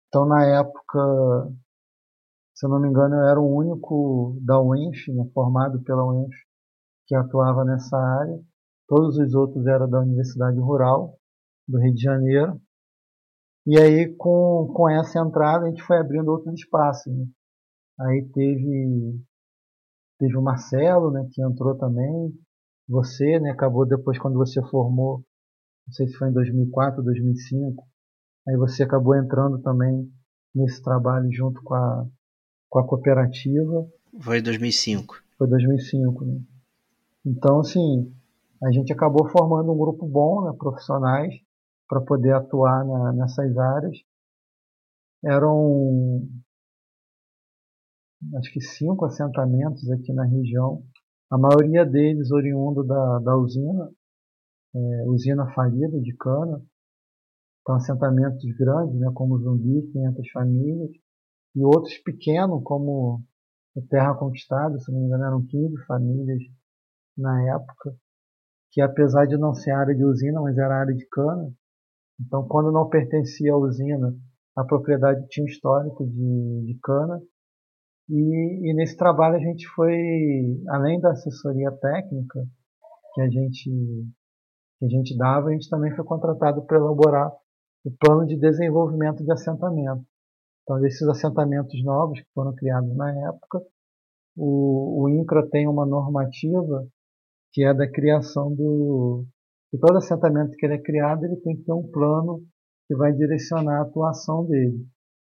[0.08, 1.52] Então, na época,
[2.56, 6.34] se eu não me engano, eu era o único da UENF, né, formado pela UENF,
[7.06, 8.40] que atuava nessa área.
[8.88, 11.18] Todos os outros eram da Universidade Rural
[11.68, 12.60] do Rio de Janeiro.
[13.66, 17.14] E aí, com, com essa entrada, a gente foi abrindo outros espaços.
[17.14, 17.26] Né?
[18.00, 19.20] Aí teve,
[20.20, 22.34] teve o Marcelo, né, que entrou também.
[22.88, 25.24] Você, né, acabou depois, quando você formou,
[25.88, 27.84] não sei se foi em 2004 ou 2005,
[28.48, 30.12] aí você acabou entrando também
[30.54, 32.06] nesse trabalho junto com a,
[32.70, 33.88] com a cooperativa.
[34.22, 35.24] Foi 2005.
[35.38, 36.40] Foi 2005, né?
[37.26, 38.14] Então, assim,
[38.64, 41.34] a gente acabou formando um grupo bom, né, profissionais,
[41.88, 43.98] para poder atuar na, nessas áreas.
[45.24, 46.28] Eram,
[48.36, 50.84] acho que cinco assentamentos aqui na região.
[51.30, 53.92] A maioria deles oriundo da, da usina,
[54.76, 56.62] é, usina falida de cana,
[57.62, 60.92] então assentamentos grandes, né, como Zumbi, 500 famílias,
[61.56, 63.22] e outros pequenos, como
[63.90, 66.40] Terra Conquistada, se não me engano eram 15 famílias
[67.18, 67.96] na época,
[68.72, 71.52] que apesar de não ser área de usina, mas era área de cana,
[72.20, 74.16] então quando não pertencia à usina,
[74.56, 77.22] a propriedade tinha histórico de, de cana,
[78.10, 79.96] e, e, nesse trabalho a gente foi,
[80.70, 82.46] além da assessoria técnica
[83.14, 83.70] que a gente,
[84.80, 87.32] que a gente dava, a gente também foi contratado para elaborar
[87.84, 90.06] o plano de desenvolvimento de assentamento.
[90.64, 93.62] Então, desses assentamentos novos que foram criados na época,
[94.36, 96.86] o, o INCRA tem uma normativa
[97.52, 99.26] que é da criação do.
[99.72, 102.44] que todo assentamento que ele é criado, ele tem que ter um plano
[102.88, 104.86] que vai direcionar a atuação dele.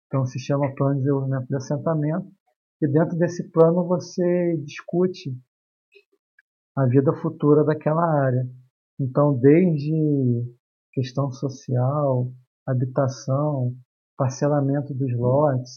[0.07, 2.27] Então, se chama Plano de Desenvolvimento de Assentamento,
[2.81, 5.31] e dentro desse plano você discute
[6.75, 8.45] a vida futura daquela área.
[8.99, 10.43] Então, desde
[10.93, 12.31] questão social,
[12.65, 13.73] habitação,
[14.17, 15.75] parcelamento dos lotes,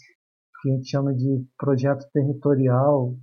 [0.61, 3.17] que a gente chama de projeto territorial,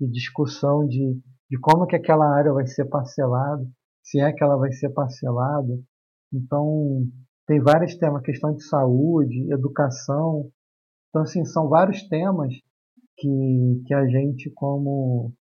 [0.00, 1.20] e discussão de,
[1.50, 3.66] de como que aquela área vai ser parcelada,
[4.02, 5.78] se é que ela vai ser parcelada.
[6.32, 7.06] Então,
[7.46, 10.50] tem vários temas, questão de saúde, educação,
[11.08, 12.52] então, assim, são vários temas
[13.16, 15.32] que, que a gente, como,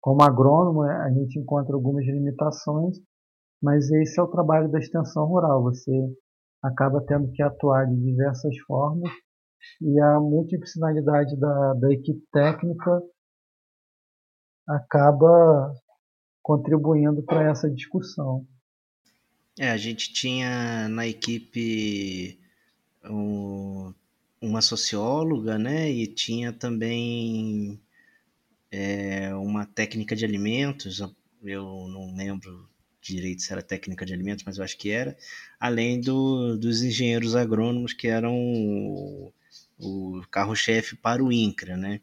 [0.00, 2.98] como agrônomo, né, a gente encontra algumas limitações,
[3.62, 5.62] mas esse é o trabalho da extensão rural.
[5.64, 5.92] Você
[6.62, 9.10] acaba tendo que atuar de diversas formas
[9.80, 11.02] e a multiplicidade
[11.38, 13.02] da, da equipe técnica
[14.68, 15.74] acaba
[16.42, 18.46] contribuindo para essa discussão.
[19.58, 22.38] É, a gente tinha na equipe
[23.04, 23.92] um,
[24.40, 25.90] uma socióloga, né?
[25.90, 27.80] E tinha também
[28.70, 31.00] é, uma técnica de alimentos,
[31.42, 32.68] eu não lembro
[33.00, 35.16] direito se era técnica de alimentos, mas eu acho que era,
[35.60, 39.32] além do, dos engenheiros agrônomos que eram o,
[39.78, 42.00] o carro-chefe para o INCRA, né?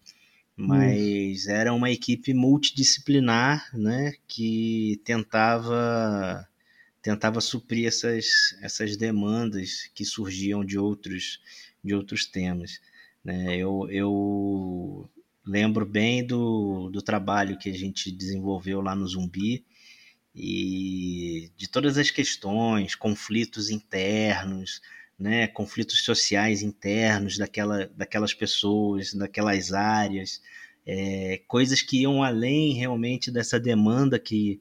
[0.56, 1.52] Mas hum.
[1.52, 4.14] era uma equipe multidisciplinar, né?
[4.28, 6.48] Que tentava
[7.02, 11.42] tentava suprir essas, essas demandas que surgiam de outros
[11.84, 12.80] de outros temas.
[13.24, 13.58] Né?
[13.58, 15.10] Eu, eu
[15.46, 19.66] lembro bem do, do trabalho que a gente desenvolveu lá no Zumbi
[20.36, 24.82] e de todas as questões, conflitos internos,
[25.18, 30.42] né, conflitos sociais internos daquela, daquelas pessoas, daquelas áreas,
[30.86, 34.60] é, coisas que iam além realmente dessa demanda que,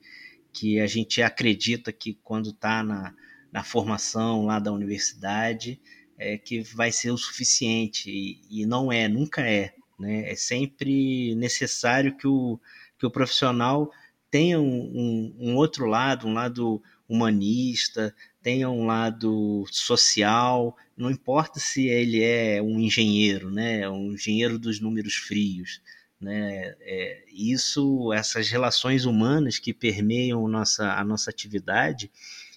[0.52, 3.14] que a gente acredita que quando está na,
[3.50, 5.80] na formação lá da universidade,
[6.22, 9.74] é, que vai ser o suficiente e, e, não é, nunca é.
[9.98, 10.30] Né?
[10.30, 12.58] É sempre necessário que o,
[12.98, 13.90] que o profissional
[14.30, 21.60] tenha um, um, um outro lado, um lado humanista, tenha um lado social, não importa
[21.60, 25.82] se ele é um engenheiro, né, um engenheiro dos números frios,
[26.18, 32.10] né, é, isso, essas relações humanas que permeiam nossa, a nossa atividade,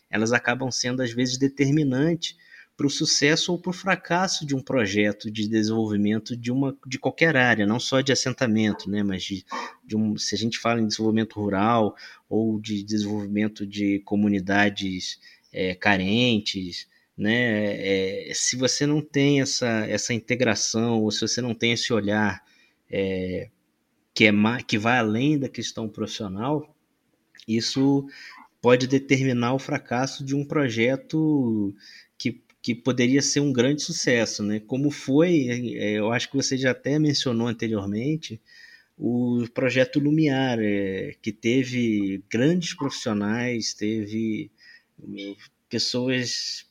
[0.09, 2.37] elas acabam sendo às vezes determinantes
[2.77, 6.99] para o sucesso ou para o fracasso de um projeto de desenvolvimento de uma de
[6.99, 9.45] qualquer área, não só de assentamento, né, mas de,
[9.83, 11.95] de um, se a gente fala em desenvolvimento rural
[12.29, 15.19] ou de desenvolvimento de comunidades
[15.53, 21.55] é, carentes, né, é, se você não tem essa, essa integração ou se você não
[21.55, 22.43] tem esse olhar
[22.91, 23.49] é,
[24.13, 24.31] que é
[24.67, 26.75] que vai além da questão profissional,
[27.47, 28.05] isso
[28.61, 31.73] pode determinar o fracasso de um projeto
[32.17, 34.59] que que poderia ser um grande sucesso, né?
[34.59, 38.41] Como foi, é, eu acho que você já até mencionou anteriormente,
[38.97, 44.49] o projeto Lumiar, é, que teve grandes profissionais, teve
[44.99, 45.35] é,
[45.69, 46.65] pessoas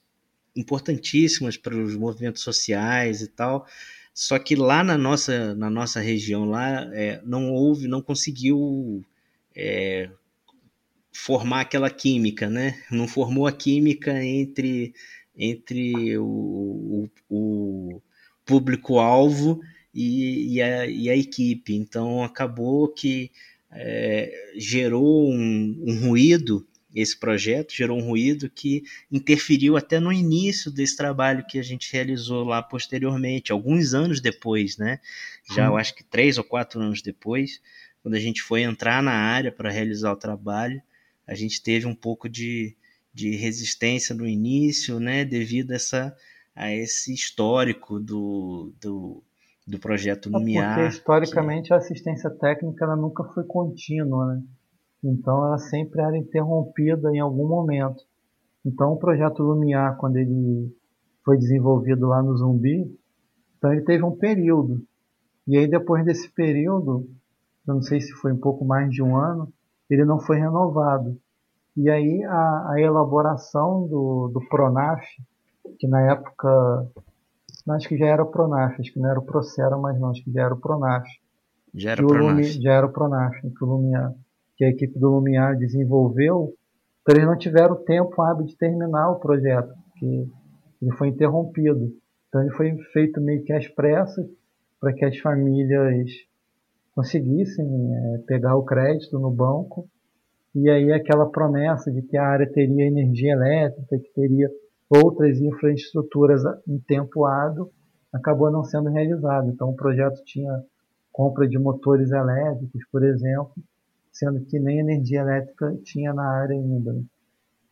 [0.56, 3.64] importantíssimas para os movimentos sociais e tal.
[4.12, 9.04] Só que lá na nossa, na nossa região, lá é, não houve, não conseguiu
[9.54, 10.10] é,
[11.12, 12.82] formar aquela química, né?
[12.90, 14.92] Não formou a química entre
[15.36, 18.02] entre o, o, o
[18.44, 19.60] público-alvo
[19.92, 21.74] e, e, a, e a equipe.
[21.74, 23.30] Então acabou que
[23.70, 30.70] é, gerou um, um ruído esse projeto gerou um ruído que interferiu até no início
[30.70, 35.00] desse trabalho que a gente realizou lá posteriormente, alguns anos depois, né?
[35.52, 37.60] Já eu acho que três ou quatro anos depois,
[38.00, 40.80] quando a gente foi entrar na área para realizar o trabalho,
[41.26, 42.76] a gente teve um pouco de,
[43.14, 46.16] de resistência no início, né, devido a, essa,
[46.54, 49.22] a esse histórico do, do,
[49.66, 50.74] do projeto Lumiar.
[50.74, 51.74] porque historicamente que...
[51.74, 54.42] a assistência técnica ela nunca foi contínua, né?
[55.04, 58.02] Então ela sempre era interrompida em algum momento.
[58.64, 60.74] Então o projeto Lumiar, quando ele
[61.24, 62.90] foi desenvolvido lá no Zumbi,
[63.56, 64.82] então ele teve um período.
[65.46, 67.08] E aí depois desse período,
[67.68, 69.52] eu não sei se foi um pouco mais de um ano,
[69.88, 71.20] ele não foi renovado.
[71.76, 75.02] E aí a, a elaboração do, do Pronaf,
[75.78, 76.88] que na época,
[77.70, 80.22] acho que já era o Pronaf, acho que não era o Procera, mas não, acho
[80.22, 81.04] que já era o Pronaf.
[81.74, 82.30] Já era o Pronaf.
[82.30, 84.14] Lumi, já era o Pronaf, que, o Lumiar,
[84.56, 86.54] que a equipe do Lumiar desenvolveu,
[87.02, 90.28] então eles não tiveram tempo hábil de terminar o projeto, porque
[90.80, 91.92] ele foi interrompido.
[92.28, 94.26] Então ele foi feito meio que às pressas,
[94.80, 96.08] para que as famílias
[96.94, 99.88] conseguissem é, pegar o crédito no banco
[100.54, 104.48] e aí aquela promessa de que a área teria energia elétrica, que teria
[104.88, 107.70] outras infraestruturas em tempo hábil,
[108.12, 109.50] acabou não sendo realizado.
[109.50, 110.62] Então o projeto tinha
[111.12, 113.54] compra de motores elétricos, por exemplo,
[114.12, 117.02] sendo que nem energia elétrica tinha na área ainda.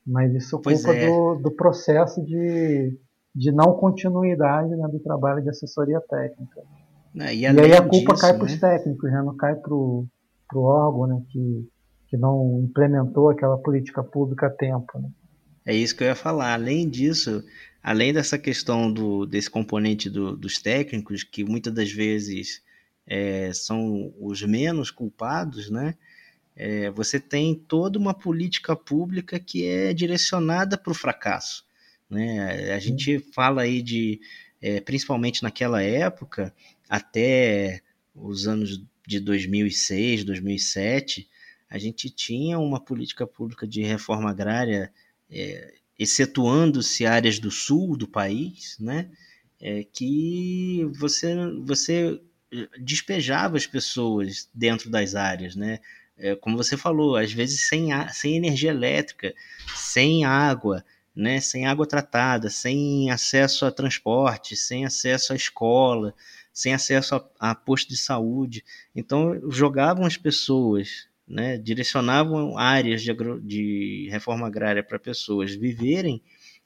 [0.07, 1.07] Mas isso culpa é.
[1.07, 2.99] do, do processo de,
[3.35, 6.63] de não continuidade né, do trabalho de assessoria técnica.
[7.15, 8.59] Né, e, e aí a culpa disso, cai para os né?
[8.59, 9.23] técnicos, né?
[9.23, 10.09] não cai para o
[10.55, 11.23] órgão né?
[11.29, 11.69] que,
[12.13, 14.99] que não implementou aquela política pública a tempo.
[14.99, 15.09] Né?
[15.65, 16.53] É isso que eu ia falar.
[16.53, 17.43] Além disso,
[17.83, 22.63] além dessa questão do, desse componente do, dos técnicos, que muitas das vezes
[23.07, 25.95] é, são os menos culpados, né?
[26.55, 31.65] É, você tem toda uma política pública que é direcionada para o fracasso.
[32.11, 32.75] Né?
[32.75, 34.21] A gente fala aí de,
[34.61, 36.55] é, principalmente naquela época,
[36.91, 37.81] até
[38.15, 41.27] os anos de 2006, 2007,
[41.73, 44.93] a gente tinha uma política pública de reforma agrária,
[45.31, 49.11] é, excetuando-se áreas do sul do país, né,
[49.59, 52.21] é, que você, você
[52.79, 55.81] despejava as pessoas dentro das áreas, né?
[56.19, 59.35] É, como você falou, às vezes sem, sem energia elétrica,
[59.75, 60.85] sem água,
[61.17, 61.41] né?
[61.41, 66.15] sem água tratada, sem acesso a transporte, sem acesso à escola,
[66.53, 68.63] sem acesso a, a posto de saúde.
[68.95, 76.23] Então, jogavam as pessoas, né, direcionavam áreas de, agro, de reforma agrária para pessoas viverem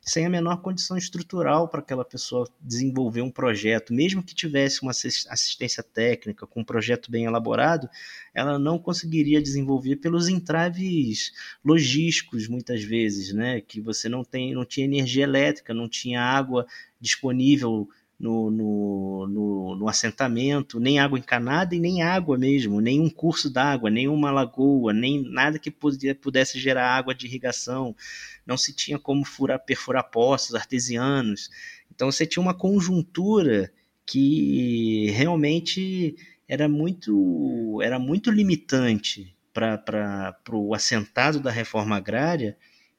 [0.07, 4.93] sem a menor condição estrutural para aquela pessoa desenvolver um projeto, mesmo que tivesse uma
[4.93, 7.89] assistência técnica, com um projeto bem elaborado,
[8.33, 11.33] ela não conseguiria desenvolver pelos entraves
[11.65, 13.61] logísticos, muitas vezes, né?
[13.61, 16.67] Que você não tem, não tinha energia elétrica, não tinha água
[17.01, 23.11] disponível no, no, no, no, assentamento, nem água encanada e nem água mesmo, nem um
[23.11, 27.95] curso d'água, nem uma lagoa, nem nada que pudesse gerar água de irrigação.
[28.47, 31.51] Não se tinha como furar, perfurar poços artesianos.
[31.95, 33.71] Então você tinha uma conjuntura
[34.05, 36.17] que realmente
[36.49, 42.57] era muito, era muito limitante para o assentado da reforma agrária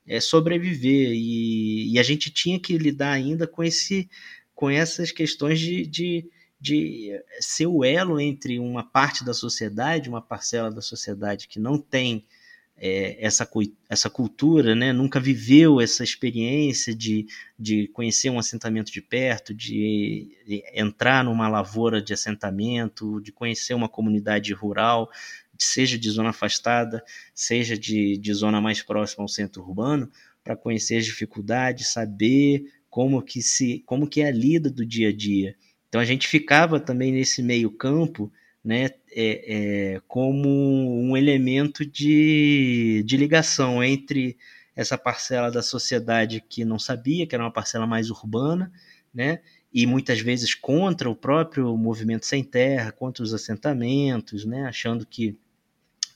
[0.08, 1.12] é, sobreviver.
[1.12, 4.10] E, e a gente tinha que lidar ainda com esse
[4.58, 10.20] com essas questões de, de, de ser o elo entre uma parte da sociedade, uma
[10.20, 12.26] parcela da sociedade que não tem
[12.76, 13.48] é, essa,
[13.88, 14.92] essa cultura, né?
[14.92, 21.48] nunca viveu essa experiência de, de conhecer um assentamento de perto, de, de entrar numa
[21.48, 25.08] lavoura de assentamento, de conhecer uma comunidade rural,
[25.56, 30.10] seja de zona afastada, seja de, de zona mais próxima ao centro urbano,
[30.44, 32.64] para conhecer as dificuldades, saber
[32.98, 35.56] como que se como que é a lida do dia a dia.
[35.88, 38.34] Então a gente ficava também nesse meio campo,
[38.66, 44.36] né, é, é, como um elemento de, de ligação entre
[44.76, 48.72] essa parcela da sociedade que não sabia, que era uma parcela mais urbana,
[49.14, 55.06] né, e muitas vezes contra o próprio movimento sem terra, contra os assentamentos, né, achando
[55.06, 55.38] que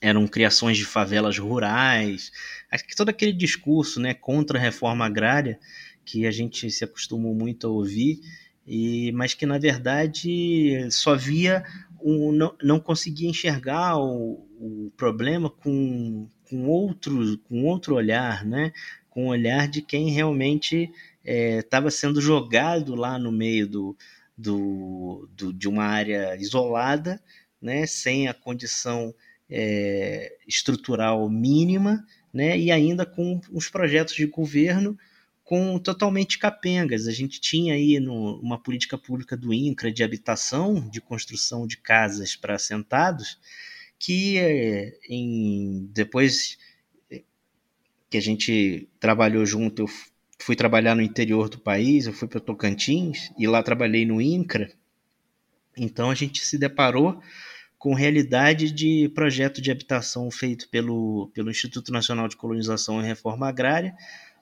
[0.01, 2.31] eram criações de favelas rurais,
[2.71, 5.59] acho que todo aquele discurso, né, contra a reforma agrária
[6.05, 8.19] que a gente se acostumou muito a ouvir,
[8.65, 11.63] e, mas que na verdade só via
[12.03, 18.71] um, não, não conseguia enxergar o, o problema com, com, outro, com outro olhar, né?
[19.09, 20.89] com o olhar de quem realmente
[21.23, 23.97] estava é, sendo jogado lá no meio do,
[24.37, 27.21] do, do, de uma área isolada,
[27.61, 27.85] né?
[27.85, 29.13] sem a condição
[29.49, 32.57] é, estrutural mínima, né?
[32.57, 34.97] e ainda com os projetos de governo
[35.51, 37.09] com totalmente capengas.
[37.09, 41.75] A gente tinha aí no, uma política pública do INCRA de habitação, de construção de
[41.75, 43.37] casas para assentados,
[43.99, 46.57] que eh, em, depois
[48.09, 49.87] que a gente trabalhou junto, eu
[50.39, 54.71] fui trabalhar no interior do país, eu fui para Tocantins e lá trabalhei no INCRA.
[55.75, 57.21] Então a gente se deparou
[57.77, 63.49] com realidade de projeto de habitação feito pelo, pelo Instituto Nacional de Colonização e Reforma
[63.49, 63.93] Agrária,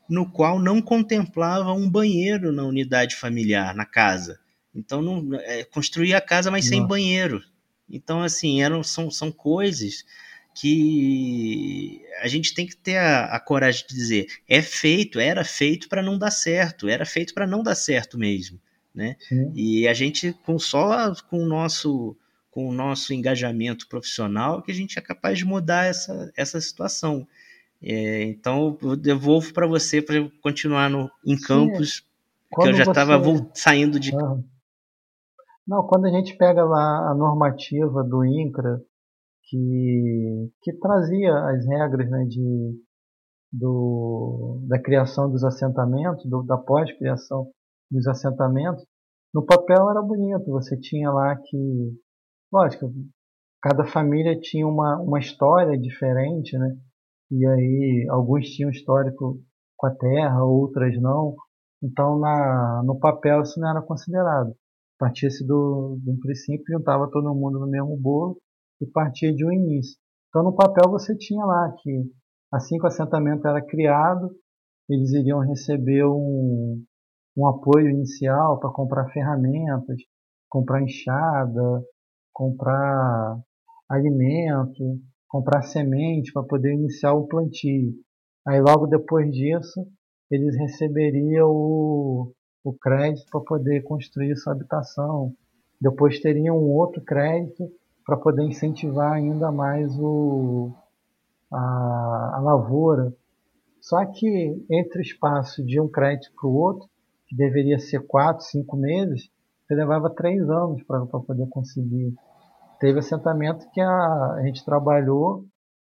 [0.10, 4.40] no qual não contemplava um banheiro na unidade familiar, na casa.
[4.74, 7.44] Então não é, construía a casa, mas sem banheiro.
[7.90, 10.04] Então assim eram são, são coisas
[10.56, 15.88] que a gente tem que ter a, a coragem de dizer é feito, era feito
[15.88, 18.60] para não dar certo, era feito para não dar certo mesmo,
[18.94, 19.16] né?
[19.20, 19.52] Sim.
[19.56, 22.18] E a gente com só com o nosso
[22.52, 27.28] com o nosso engajamento profissional que a gente é capaz de mudar essa, essa situação.
[27.82, 32.06] É, então eu devolvo para você para continuar no, em campos,
[32.50, 33.46] porque eu já estava você...
[33.54, 34.12] saindo de.
[35.68, 38.82] Não, quando a gente pega lá a normativa do INCRA,
[39.44, 42.84] que, que trazia as regras né, de,
[43.52, 47.50] do, da criação dos assentamentos, do, da pós-criação
[47.90, 48.84] dos assentamentos,
[49.34, 50.52] no papel era bonito.
[50.52, 51.94] Você tinha lá que,
[52.52, 52.92] lógico,
[53.62, 56.76] cada família tinha uma, uma história diferente, né?
[57.32, 59.40] E aí alguns tinham histórico
[59.78, 61.36] com a terra, outras não.
[61.82, 64.56] Então na, no papel isso não era considerado.
[64.98, 68.38] Partia-se do, do princípio, juntava todo mundo no mesmo bolo
[68.82, 69.98] e partia de um início.
[70.30, 72.12] Então no papel você tinha lá que
[72.52, 74.30] assim que o assentamento era criado,
[74.90, 76.84] eles iriam receber um,
[77.38, 79.98] um apoio inicial para comprar ferramentas,
[80.50, 81.84] comprar enxada,
[82.34, 83.40] comprar
[83.90, 85.00] alimento,
[85.30, 87.94] comprar semente para poder iniciar o plantio.
[88.46, 89.88] Aí logo depois disso,
[90.30, 95.34] eles receberiam o, o crédito para poder construir sua habitação.
[95.80, 97.72] Depois teriam um outro crédito
[98.04, 100.74] para poder incentivar ainda mais o,
[101.54, 103.14] a, a lavoura.
[103.80, 106.90] Só que entre o espaço de um crédito para o outro,
[107.28, 109.30] que deveria ser quatro, cinco meses,
[109.62, 112.16] você levava três anos para poder conseguir
[112.80, 115.46] teve assentamento que a, a gente trabalhou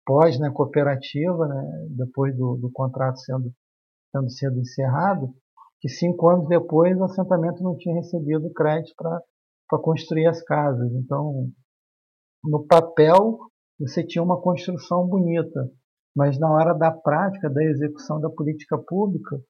[0.07, 3.53] pós né, cooperativa, né, depois do, do contrato sendo,
[4.13, 5.35] sendo sendo encerrado,
[5.81, 10.93] que cinco anos depois o assentamento não tinha recebido crédito para construir as casas.
[10.93, 11.49] Então,
[12.43, 13.39] no papel,
[13.79, 15.71] você tinha uma construção bonita,
[16.15, 19.41] mas na hora da prática, da execução da política pública,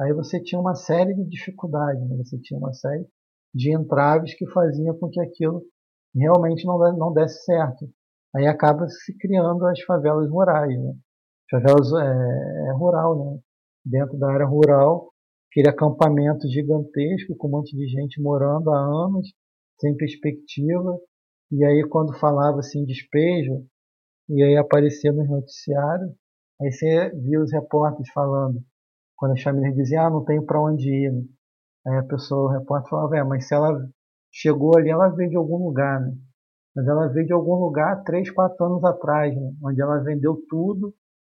[0.00, 2.16] aí você tinha uma série de dificuldades, né?
[2.16, 3.06] você tinha uma série
[3.54, 5.62] de entraves que faziam com que aquilo
[6.20, 7.88] realmente não, não desse certo.
[8.34, 10.78] Aí acaba se criando as favelas rurais.
[10.78, 10.94] Né?
[11.50, 13.40] Favelas é, é rural, né?
[13.84, 15.10] dentro da área rural,
[15.50, 19.32] aquele acampamento gigantesco com um monte de gente morando há anos,
[19.80, 20.98] sem perspectiva.
[21.52, 23.64] E aí quando falava assim despejo,
[24.28, 26.12] e aí aparecia no noticiário,
[26.60, 28.60] aí você via os repórteres falando,
[29.16, 31.12] quando as famílias diziam, ah, não tenho para onde ir.
[31.12, 31.22] Né?
[31.86, 33.88] Aí a pessoa, o repórter falava, é, mas se ela
[34.32, 36.16] chegou ali, ela veio de algum lugar, né?
[36.74, 39.54] Mas ela veio de algum lugar três, quatro anos atrás, né?
[39.64, 40.94] onde ela vendeu tudo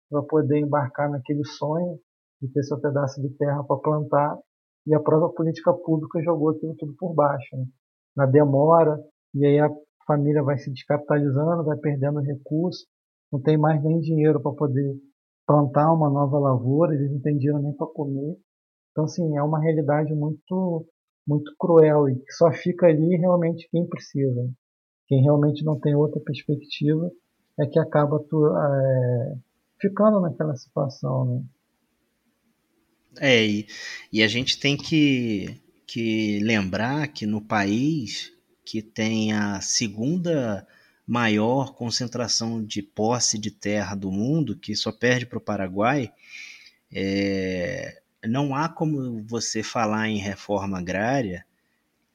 [0.10, 1.98] para poder embarcar naquele sonho
[2.42, 4.38] de ter seu pedaço de terra para plantar
[4.86, 7.66] e a própria política pública jogou aquilo tudo por baixo, né?
[8.18, 9.00] na demora,
[9.34, 9.70] e aí a
[10.06, 12.86] família vai se descapitalizando, vai perdendo recursos,
[13.32, 14.98] não tem mais nem dinheiro para poder
[15.48, 18.38] plantar uma nova lavoura, eles não têm dinheiro nem para comer.
[18.92, 20.86] Então, assim, é uma realidade muito
[21.30, 24.50] muito cruel e que só fica ali realmente quem precisa.
[25.08, 27.12] Quem realmente não tem outra perspectiva
[27.60, 29.36] é que acaba tu, é,
[29.80, 31.26] ficando naquela situação.
[31.26, 31.44] Né?
[33.20, 33.68] É, e,
[34.12, 38.34] e a gente tem que, que lembrar que no país
[38.66, 40.68] que tem a segunda
[41.06, 46.12] maior concentração de posse de terra do mundo, que só perde para o Paraguai,
[46.92, 51.46] é, não há como você falar em reforma agrária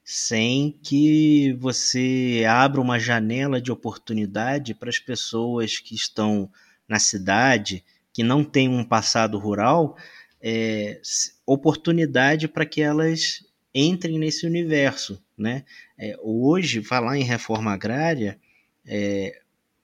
[0.03, 6.47] sem que você abra uma janela de oportunidade para as pessoas que estão
[6.87, 7.83] na cidade,
[8.13, 9.97] que não têm um passado rural,
[10.39, 11.01] é,
[11.43, 13.43] oportunidade para que elas
[13.73, 15.19] entrem nesse universo.
[15.35, 15.65] Né?
[15.97, 18.39] É, hoje, falar em reforma agrária,
[18.85, 19.41] é,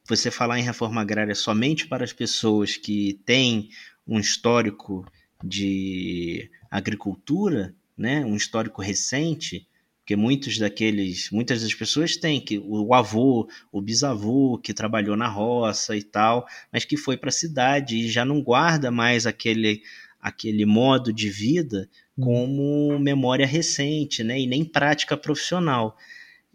[0.07, 3.69] você falar em reforma agrária somente para as pessoas que têm
[4.07, 5.03] um histórico
[5.43, 9.67] de agricultura, né, um histórico recente,
[9.99, 15.27] porque muitos daqueles, muitas das pessoas têm que o avô, o bisavô que trabalhou na
[15.27, 19.81] roça e tal, mas que foi para a cidade e já não guarda mais aquele
[20.19, 21.89] aquele modo de vida
[22.19, 25.97] como memória recente, né, e nem prática profissional.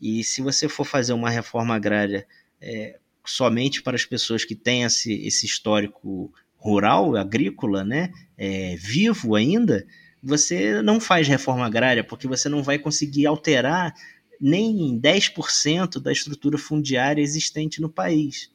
[0.01, 2.27] E se você for fazer uma reforma agrária
[2.61, 6.33] é, somente para as pessoas que têm esse, esse histórico
[6.67, 9.87] rural, agrícola, né, é, vivo ainda,
[10.23, 13.95] você não faz reforma agrária, porque você não vai conseguir alterar
[14.41, 18.51] nem 10% da estrutura fundiária existente no país.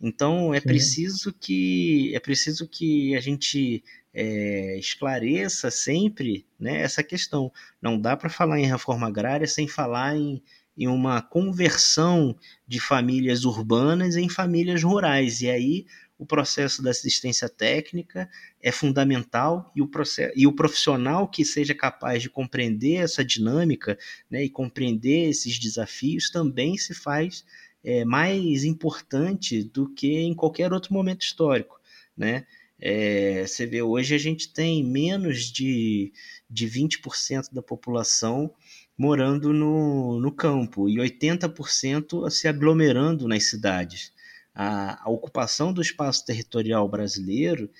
[0.00, 0.66] Então é Sim.
[0.66, 3.82] preciso que é preciso que a gente
[4.12, 7.50] é, esclareça sempre né, essa questão.
[7.80, 10.42] Não dá para falar em reforma agrária sem falar em,
[10.76, 12.36] em uma conversão
[12.68, 15.40] de famílias urbanas em famílias rurais.
[15.40, 15.86] E aí
[16.18, 18.28] o processo da assistência técnica
[18.62, 23.98] é fundamental e o, processo, e o profissional que seja capaz de compreender essa dinâmica
[24.30, 27.44] né, e compreender esses desafios também se faz
[27.84, 31.78] é, mais importante do que em qualquer outro momento histórico.
[32.16, 32.46] Né?
[32.80, 36.12] É, você vê, hoje a gente tem menos de,
[36.48, 38.52] de 20% da população
[38.96, 44.15] morando no, no campo e 80% se aglomerando nas cidades
[44.56, 47.70] a, a ocupação do espaço territorial brasileiro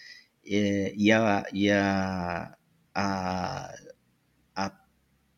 [0.46, 2.54] é, e, a, e a,
[2.94, 3.74] a,
[4.54, 4.72] a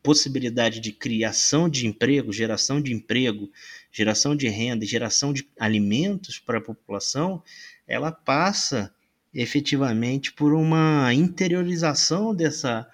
[0.03, 3.49] possibilidade de criação de emprego, geração de emprego,
[3.89, 7.41] geração de renda e geração de alimentos para a população,
[7.87, 8.93] ela passa
[9.33, 12.85] efetivamente por uma interiorização dessa,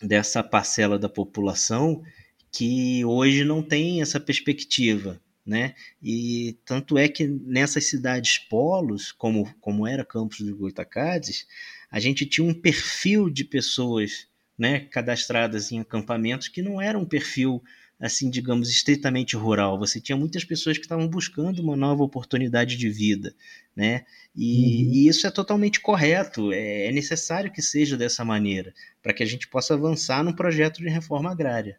[0.00, 2.04] dessa parcela da população
[2.52, 5.74] que hoje não tem essa perspectiva né?
[6.02, 11.46] E tanto é que nessas cidades polos, como, como era Campos do Goitacazes,
[11.90, 17.04] a gente tinha um perfil de pessoas né, cadastradas em acampamentos que não era um
[17.04, 17.62] perfil
[18.02, 19.78] assim, digamos, estritamente rural.
[19.78, 23.32] Você tinha muitas pessoas que estavam buscando uma nova oportunidade de vida,
[23.76, 24.04] né?
[24.34, 24.92] E, uhum.
[24.92, 26.52] e isso é totalmente correto.
[26.52, 30.78] É, é necessário que seja dessa maneira para que a gente possa avançar no projeto
[30.78, 31.78] de reforma agrária.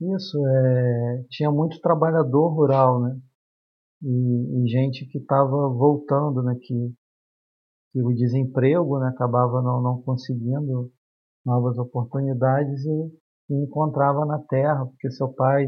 [0.00, 3.20] Isso, é, tinha muito trabalhador rural, né?
[4.02, 6.54] E, e gente que estava voltando, né?
[6.60, 6.94] Que,
[7.92, 10.90] que o desemprego né, acabava não, não conseguindo
[11.44, 13.12] novas oportunidades e,
[13.50, 15.66] e encontrava na terra, porque seu pai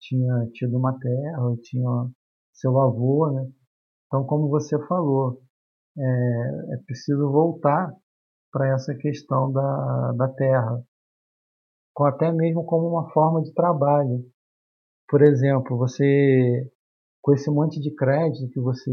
[0.00, 2.10] tinha tido uma terra, tinha
[2.52, 3.50] seu avô, né?
[4.06, 5.40] Então, como você falou,
[5.98, 7.90] é, é preciso voltar
[8.52, 10.82] para essa questão da, da terra
[12.00, 14.24] até mesmo como uma forma de trabalho.
[15.08, 16.70] Por exemplo, você
[17.22, 18.90] com esse monte de crédito que você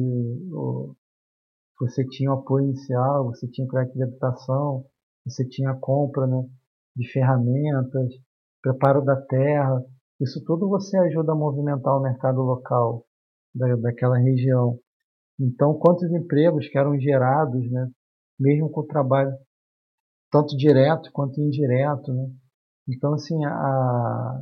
[1.80, 4.86] você tinha o apoio inicial, você tinha crédito de habitação,
[5.26, 6.46] você tinha a compra né,
[6.96, 8.12] de ferramentas,
[8.62, 9.82] preparo da terra,
[10.20, 13.06] isso tudo você ajuda a movimentar o mercado local
[13.56, 14.78] da, daquela região.
[15.40, 17.90] Então, quantos empregos que eram gerados, né,
[18.38, 19.32] mesmo com o trabalho
[20.32, 22.30] tanto direto quanto indireto, né,
[22.90, 24.42] então, assim, a,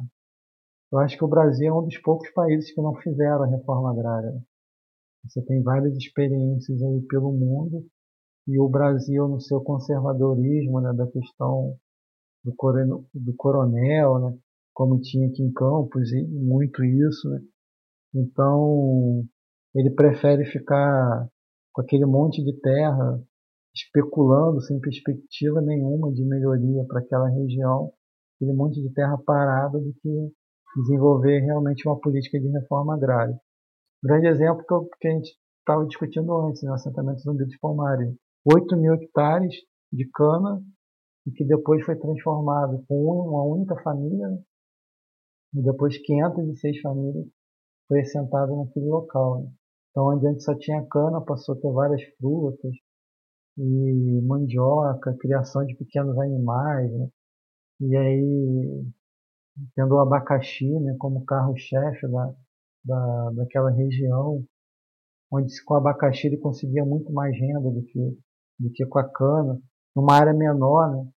[0.92, 3.92] eu acho que o Brasil é um dos poucos países que não fizeram a reforma
[3.92, 4.34] agrária.
[5.26, 7.86] Você tem várias experiências aí pelo mundo
[8.48, 11.76] e o Brasil, no seu conservadorismo né, da questão
[12.44, 14.38] do coronel, do coronel né,
[14.74, 17.30] como tinha aqui em Campos, e muito isso.
[17.30, 17.42] Né?
[18.16, 19.26] Então,
[19.76, 21.28] ele prefere ficar
[21.74, 23.22] com aquele monte de terra
[23.76, 27.92] especulando sem perspectiva nenhuma de melhoria para aquela região
[28.38, 30.32] aquele monte de terra parada do que
[30.78, 33.38] desenvolver realmente uma política de reforma agrária.
[34.04, 34.64] Grande exemplo
[35.00, 38.16] que a gente estava discutindo antes, no né, assentamento Zumbi dos Palmares.
[38.46, 39.54] 8 mil hectares
[39.92, 40.62] de cana
[41.26, 44.40] e que depois foi transformado com uma única família né,
[45.56, 47.26] e depois 506 famílias
[47.88, 49.42] foi assentado naquele local.
[49.42, 49.52] Né?
[49.90, 52.72] Então, onde antes só tinha cana, passou a ter várias frutas
[53.58, 57.10] e mandioca, criação de pequenos animais, né?
[57.80, 58.86] E aí,
[59.76, 62.34] tendo o abacaxi né, como carro-chefe da,
[62.84, 64.44] da, daquela região,
[65.32, 68.18] onde com o abacaxi ele conseguia muito mais renda do que,
[68.60, 69.62] do que com a cana,
[69.96, 70.92] numa área menor.
[70.96, 71.12] Né?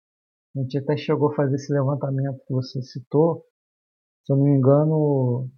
[0.58, 3.46] A gente até chegou a fazer esse levantamento que você citou,
[4.26, 5.50] se eu não me engano,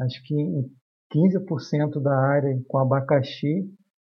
[0.00, 0.34] acho que
[1.12, 3.68] 15% da área com abacaxi,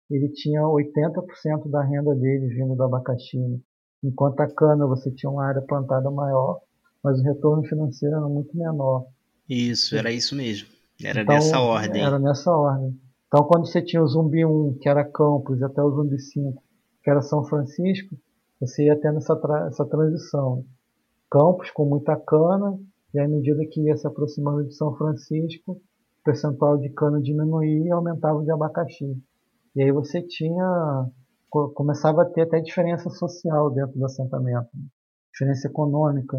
[0.10, 3.38] ele tinha 80% da renda dele vindo do abacaxi.
[3.38, 3.60] Né?
[4.04, 6.62] Enquanto a cana você tinha uma área plantada maior,
[7.04, 9.06] mas o retorno financeiro era muito menor.
[9.48, 10.70] Isso, era isso mesmo.
[11.04, 12.04] Era então, nessa ordem.
[12.04, 13.00] Era nessa ordem.
[13.28, 16.64] Então, quando você tinha o Zumbi 1, que era Campos, e até o Zumbi 5,
[17.04, 18.16] que era São Francisco,
[18.60, 20.66] você ia tendo essa, tra essa transição.
[21.32, 22.78] Campos com muita cana,
[23.14, 27.88] e à medida que ia se aproximando de São Francisco, o percentual de cana diminuía
[27.88, 29.18] e aumentava o de abacaxi.
[29.76, 31.10] E aí você tinha
[31.50, 34.88] começava a ter até diferença social dentro do assentamento, né?
[35.32, 36.38] diferença econômica,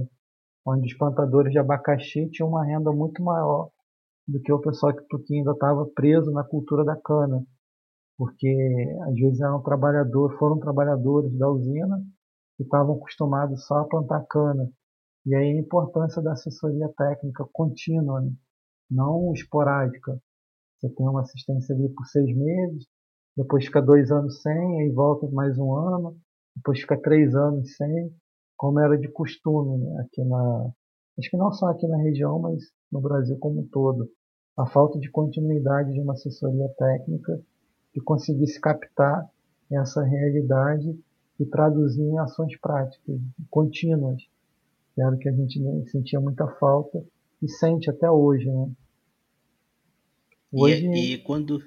[0.67, 3.71] onde os plantadores de abacaxi tinham uma renda muito maior
[4.27, 7.45] do que o pessoal que ainda estava preso na cultura da cana,
[8.17, 8.49] porque
[9.09, 12.03] às vezes eram trabalhadores, foram trabalhadores da usina
[12.59, 14.71] e estavam acostumados só a plantar cana.
[15.27, 18.33] E aí a importância da assessoria técnica contínua, né?
[18.91, 20.21] não esporádica.
[20.79, 22.87] Você tem uma assistência ali por seis meses,
[23.41, 26.15] depois fica dois anos sem, aí volta mais um ano,
[26.55, 28.15] depois fica três anos sem,
[28.55, 30.03] como era de costume né?
[30.03, 30.71] aqui na.
[31.19, 32.63] Acho que não só aqui na região, mas
[32.93, 34.11] no Brasil como um todo.
[34.59, 37.41] A falta de continuidade de uma assessoria técnica
[37.95, 39.27] que conseguisse captar
[39.73, 40.99] essa realidade
[41.39, 43.19] e traduzir em ações práticas,
[43.49, 44.23] contínuas,
[44.95, 45.59] que era o que a gente
[45.91, 47.03] sentia muita falta
[47.43, 48.51] e sente até hoje.
[48.51, 48.71] Né?
[50.53, 50.87] Hoje...
[50.87, 51.59] E, e quando.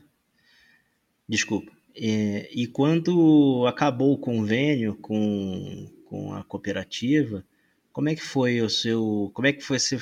[1.33, 1.71] Desculpa.
[1.95, 7.43] É, e quando acabou o convênio com, com a cooperativa,
[7.91, 9.31] como é que foi o seu.
[9.33, 9.97] Como é que foi você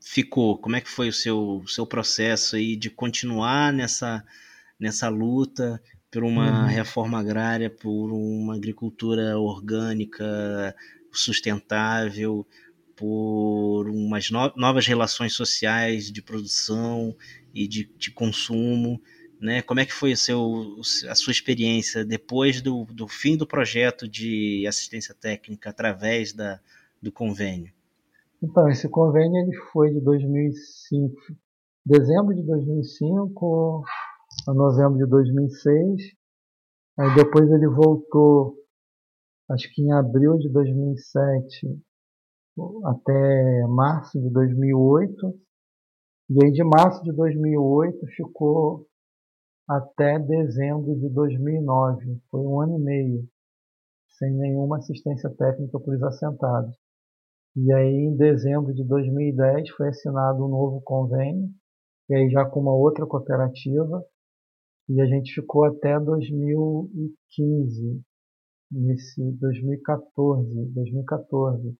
[0.00, 0.58] ficou?
[0.58, 4.24] Como é que foi o seu, seu processo aí de continuar nessa,
[4.76, 6.66] nessa luta por uma uhum.
[6.66, 10.74] reforma agrária, por uma agricultura orgânica,
[11.12, 12.44] sustentável,
[12.96, 17.16] por umas no novas relações sociais de produção
[17.54, 19.00] e de, de consumo.
[19.44, 19.60] Né?
[19.60, 24.08] Como é que foi o seu, a sua experiência depois do, do fim do projeto
[24.08, 26.58] de assistência técnica através da,
[27.02, 27.70] do convênio?
[28.42, 31.14] Então, esse convênio ele foi de 2005,
[31.84, 33.84] dezembro de 2005
[34.48, 36.02] a novembro de 2006.
[36.98, 38.56] Aí depois ele voltou,
[39.50, 41.82] acho que em abril de 2007
[42.86, 45.38] até março de 2008.
[46.30, 48.88] E aí de março de 2008 ficou
[49.68, 52.20] até dezembro de 2009.
[52.30, 53.28] Foi um ano e meio
[54.18, 56.76] sem nenhuma assistência técnica para os assentados.
[57.56, 61.48] E aí em dezembro de 2010 foi assinado um novo convênio,
[62.08, 64.04] e aí já com uma outra cooperativa,
[64.88, 68.02] e a gente ficou até 2015,
[68.70, 71.74] nesse 2014, 2014,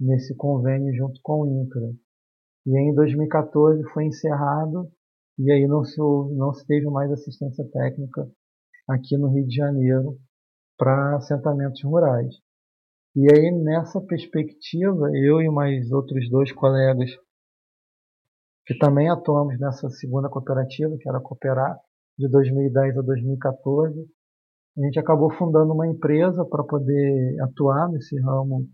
[0.00, 1.94] nesse convênio junto com o INCRA.
[2.66, 4.90] E aí, em 2014 foi encerrado
[5.38, 8.28] e aí não se, não se teve mais assistência técnica
[8.88, 10.18] aqui no Rio de Janeiro
[10.78, 12.34] para assentamentos rurais.
[13.14, 17.10] E aí, nessa perspectiva, eu e mais outros dois colegas
[18.66, 21.78] que também atuamos nessa segunda cooperativa, que era a Cooperar,
[22.18, 24.06] de 2010 a 2014,
[24.78, 28.66] a gente acabou fundando uma empresa para poder atuar nesse ramo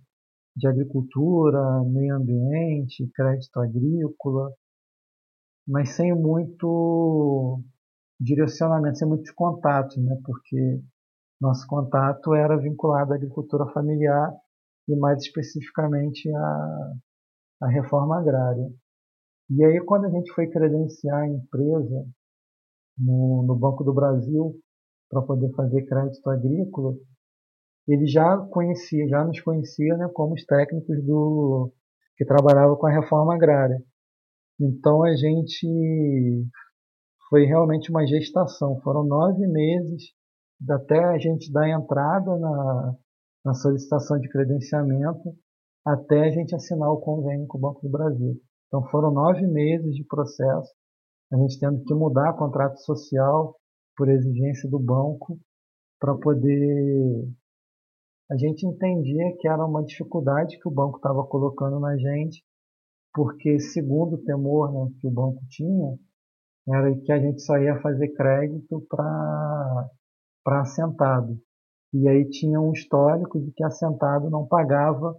[0.57, 4.51] de agricultura, meio ambiente, crédito agrícola,
[5.67, 7.61] mas sem muito
[8.21, 10.17] direcionamento, sem muitos contatos, né?
[10.25, 10.81] porque
[11.41, 14.33] nosso contato era vinculado à agricultura familiar
[14.89, 16.93] e mais especificamente à,
[17.63, 18.71] à reforma agrária.
[19.51, 22.07] E aí quando a gente foi credenciar a empresa
[22.99, 24.55] no, no Banco do Brasil
[25.11, 26.95] para poder fazer crédito agrícola,
[27.87, 31.73] ele já conhecia, já nos conhecia né, como os técnicos do
[32.17, 33.83] que trabalhavam com a reforma agrária.
[34.61, 36.47] Então a gente
[37.29, 38.81] foi realmente uma gestação.
[38.83, 40.13] Foram nove meses
[40.71, 42.95] até a gente dar entrada na,
[43.45, 45.35] na solicitação de credenciamento
[45.85, 48.41] até a gente assinar o convênio com o Banco do Brasil.
[48.69, 50.73] Então foram nove meses de processo,
[51.33, 53.57] a gente tendo que mudar contrato social
[53.97, 55.39] por exigência do banco
[55.99, 57.29] para poder
[58.31, 62.43] a gente entendia que era uma dificuldade que o banco estava colocando na gente,
[63.15, 65.99] porque segundo o temor né, que o banco tinha,
[66.69, 71.39] era que a gente só ia fazer crédito para assentado.
[71.93, 75.15] E aí tinha um histórico de que assentado não pagava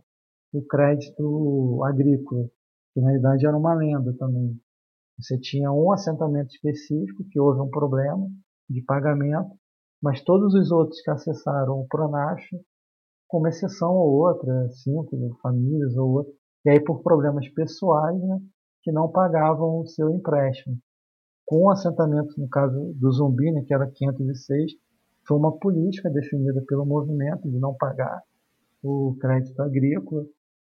[0.54, 2.48] o crédito agrícola,
[2.94, 4.60] que na verdade era uma lenda também.
[5.20, 8.28] Você tinha um assentamento específico que houve um problema
[8.70, 9.52] de pagamento,
[10.02, 12.60] mas todos os outros que acessaram o Pronacho
[13.28, 16.34] com uma exceção ou outra, cinco famílias ou outra,
[16.66, 18.40] e aí por problemas pessoais, né,
[18.82, 20.78] que não pagavam o seu empréstimo.
[21.46, 24.72] Com o assentamento, no caso do Zumbi, né, que era 506,
[25.28, 28.22] foi uma política definida pelo movimento de não pagar
[28.82, 30.26] o crédito agrícola,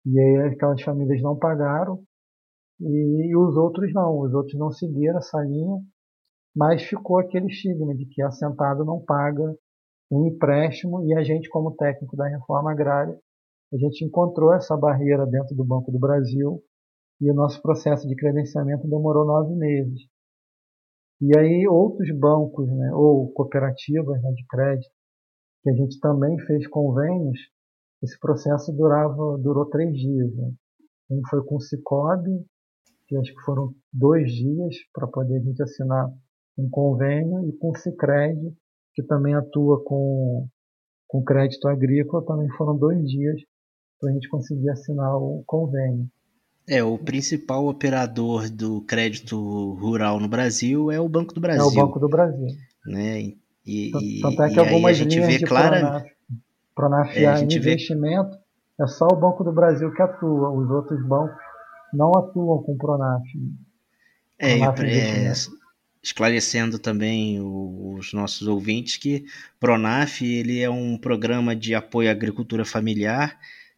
[0.05, 2.01] e aí aquelas famílias não pagaram,
[2.79, 5.81] e os outros não, os outros não seguiram essa linha,
[6.55, 9.55] mas ficou aquele estigma de que assentado não paga
[10.09, 13.17] um empréstimo e a gente, como técnico da reforma agrária,
[13.73, 16.63] a gente encontrou essa barreira dentro do Banco do Brasil
[17.19, 20.07] e o nosso processo de credenciamento demorou nove meses.
[21.19, 24.91] E aí outros bancos, né, ou cooperativas né, de crédito,
[25.63, 27.39] que a gente também fez convênios,
[28.03, 30.33] esse processo durava, durou três dias.
[30.35, 30.53] Né?
[31.09, 32.45] Um foi com o Cicobi,
[33.07, 36.07] que acho que foram dois dias para poder a gente assinar
[36.57, 38.55] um convênio, e com o Cicred,
[38.93, 40.47] que também atua com,
[41.07, 43.41] com crédito agrícola, também foram dois dias
[43.99, 46.09] para a gente conseguir assinar o convênio.
[46.69, 51.63] É, o principal operador do crédito rural no Brasil é o Banco do Brasil.
[51.63, 52.47] É o Banco do Brasil.
[52.85, 53.33] Né?
[53.65, 56.05] E, Tanto é que algumas linhas de clara...
[56.75, 58.83] Pronaf, é, investimento vê...
[58.83, 61.35] é só o Banco do Brasil que atua, os outros bancos
[61.93, 63.23] não atuam com Pronaf.
[64.39, 65.33] É, é,
[66.03, 69.25] esclarecendo também os nossos ouvintes que
[69.59, 73.37] Pronaf ele é um programa de apoio à agricultura familiar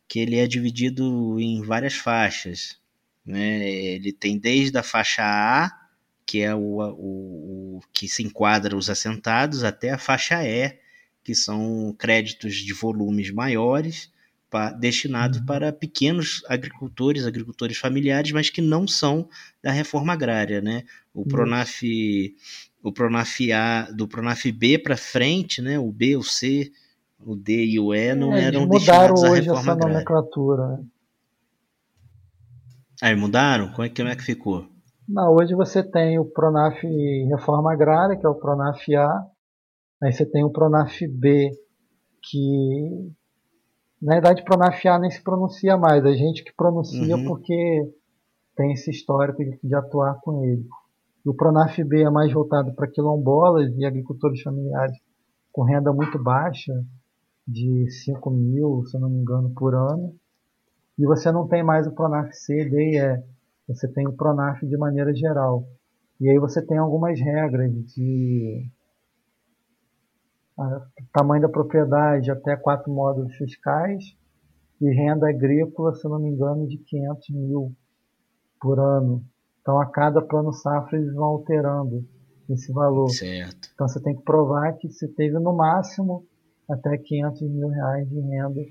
[0.09, 2.79] que ele é dividido em várias faixas.
[3.23, 3.69] Né?
[3.69, 5.71] Ele tem desde a faixa A,
[6.25, 10.79] que é o, o, o que se enquadra os assentados, até a faixa E,
[11.23, 14.11] que são créditos de volumes maiores,
[14.49, 15.45] pa, destinados uhum.
[15.45, 19.29] para pequenos agricultores, agricultores familiares, mas que não são
[19.61, 20.59] da reforma agrária.
[20.59, 20.85] Né?
[21.13, 21.83] O Pronaf,
[22.81, 25.77] o Pronaf A, do Pronaf B para frente, né?
[25.77, 26.71] o B, o C,
[27.25, 29.93] o D e o E não é, eram destinados à reforma essa agrária.
[29.93, 30.67] nomenclatura.
[30.67, 30.83] Né?
[33.01, 33.71] Aí mudaram?
[33.71, 34.65] Como é, como é que ficou?
[35.07, 36.81] Não, hoje você tem o Pronaf
[37.29, 39.25] Reforma Agrária, que é o Pronaf A,
[40.03, 41.49] aí você tem o Pronaf B,
[42.21, 43.11] que
[44.01, 47.25] na verdade Pronaf A nem se pronuncia mais, a gente que pronuncia uhum.
[47.25, 47.91] porque
[48.55, 50.65] tem esse histórico de, de atuar com ele.
[51.25, 54.95] O Pronaf B é mais voltado para quilombolas e agricultores familiares
[55.51, 56.73] com renda muito baixa,
[57.49, 60.15] de 5 mil, se não me engano, por ano.
[60.97, 63.23] E você não tem mais o Pronaf C, D e E.
[63.67, 65.67] Você tem o Pronaf de maneira geral.
[66.19, 68.69] E aí você tem algumas regras de
[71.13, 74.03] tamanho da propriedade até quatro módulos fiscais
[74.81, 77.71] e renda agrícola, se não me engano, de 500 mil
[78.59, 79.23] por ano.
[79.61, 82.05] Então a cada plano safra eles vão alterando
[82.49, 83.09] esse valor.
[83.09, 83.69] Certo.
[83.73, 86.25] Então você tem que provar que você teve no máximo
[86.69, 88.61] até 500 mil reais de renda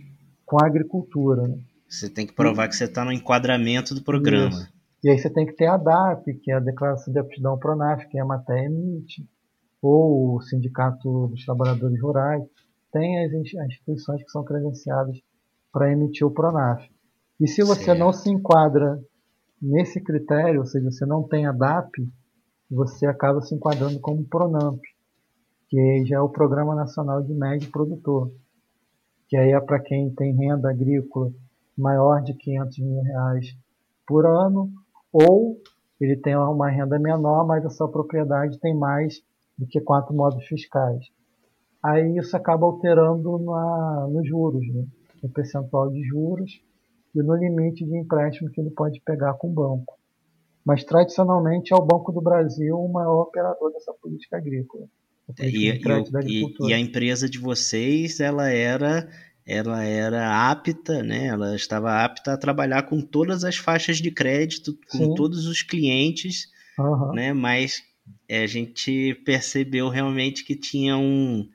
[0.47, 1.49] com a agricultura.
[1.49, 1.59] Né?
[1.89, 4.51] Você tem que provar e, que você está no enquadramento do programa.
[4.51, 4.79] Isso.
[5.05, 8.07] E aí você tem que ter a DAP, que é a Declaração de Aptidão Pronaf,
[8.09, 9.29] que é a matéria emite,
[9.81, 12.43] ou o Sindicato dos Trabalhadores Rurais.
[12.93, 15.17] Tem as instituições que são credenciadas
[15.73, 16.83] para emitir o Pronaf.
[17.41, 17.99] E se você certo.
[17.99, 19.01] não se enquadra
[19.63, 21.93] nesse critério, ou seja, você não tem a DAP,
[22.69, 24.81] você acaba se enquadrando como Pronamp
[25.69, 28.33] que já é o Programa Nacional de Médio Produtor,
[29.29, 31.31] que aí é para quem tem renda agrícola
[31.77, 33.47] maior de 500 mil reais
[34.07, 34.71] por ano,
[35.13, 35.61] ou
[36.01, 39.21] ele tem uma renda menor, mas a sua propriedade tem mais
[39.57, 41.05] do que quatro modos fiscais.
[41.83, 44.85] Aí isso acaba alterando na, nos juros, né?
[45.23, 46.63] no percentual de juros
[47.15, 49.99] e no limite de empréstimo que ele pode pegar com o banco.
[50.65, 54.87] Mas tradicionalmente é o Banco do Brasil o maior operador dessa política agrícola.
[55.39, 59.09] E, e, e, a empresa de vocês, ela era
[59.45, 61.27] ela era apta, né?
[61.27, 65.15] Ela estava apta a trabalhar com todas as faixas de crédito, com Sim.
[65.15, 67.13] todos os clientes, uhum.
[67.15, 67.33] né?
[67.33, 67.83] Mas
[68.29, 71.49] é, a gente percebeu realmente que tinha um,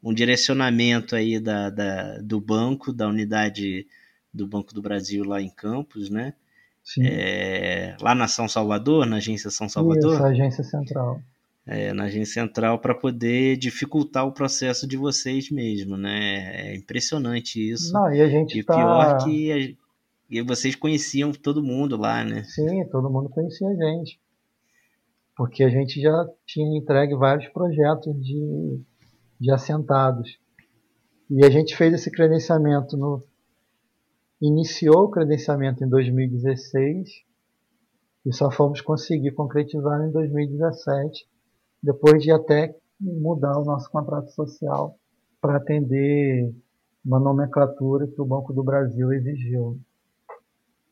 [0.00, 3.84] um direcionamento aí da, da, do banco, da unidade
[4.32, 6.34] do Banco do Brasil lá em Campos, né?
[7.00, 10.14] É, lá na São Salvador, na agência São Salvador.
[10.14, 11.20] Isso, agência central
[11.66, 16.70] é, na agência central para poder dificultar o processo de vocês mesmo, né?
[16.70, 17.92] É impressionante isso.
[17.92, 18.74] Não, e a gente e tá...
[18.74, 19.80] pior que a,
[20.30, 22.44] e vocês conheciam todo mundo lá, né?
[22.44, 24.20] Sim, todo mundo conhecia a gente.
[25.36, 28.80] Porque a gente já tinha entregue vários projetos de,
[29.40, 30.38] de assentados.
[31.28, 33.24] E a gente fez esse credenciamento no.
[34.40, 37.08] Iniciou o credenciamento em 2016
[38.24, 41.28] e só fomos conseguir concretizar em 2017
[41.82, 44.96] depois de até mudar o nosso contrato social
[45.40, 46.54] para atender
[47.04, 49.78] uma nomenclatura que o Banco do Brasil exigiu.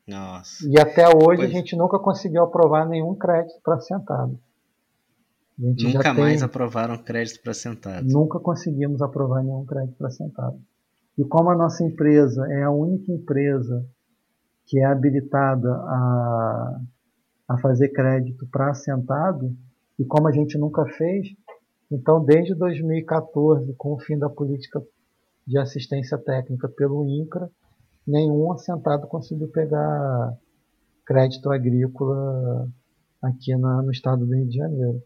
[0.06, 0.66] Nossa.
[0.66, 1.50] E até hoje pois...
[1.50, 4.38] a gente nunca conseguiu aprovar nenhum crédito para sentado.
[5.58, 6.46] Nunca mais tem...
[6.46, 8.06] aprovaram crédito para sentado.
[8.06, 10.58] Nunca conseguimos aprovar nenhum crédito para sentado.
[11.18, 13.84] E como a nossa empresa é a única empresa
[14.66, 16.80] que é habilitada a,
[17.48, 19.54] a fazer crédito para assentado,
[19.98, 21.28] e como a gente nunca fez,
[21.90, 24.82] então desde 2014, com o fim da política
[25.46, 27.50] de assistência técnica pelo INCRA,
[28.06, 30.36] nenhum assentado conseguiu pegar
[31.04, 32.68] crédito agrícola
[33.22, 35.02] aqui na, no estado do Rio de Janeiro.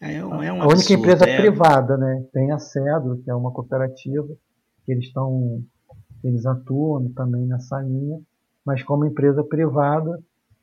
[0.00, 1.36] É, um, é um a única empresa é...
[1.36, 2.24] privada, né?
[2.32, 4.28] Tem a Cedro, que é uma cooperativa,
[4.84, 5.62] que eles estão,
[6.24, 8.18] eles atuam também nessa linha,
[8.64, 10.18] mas como empresa privada,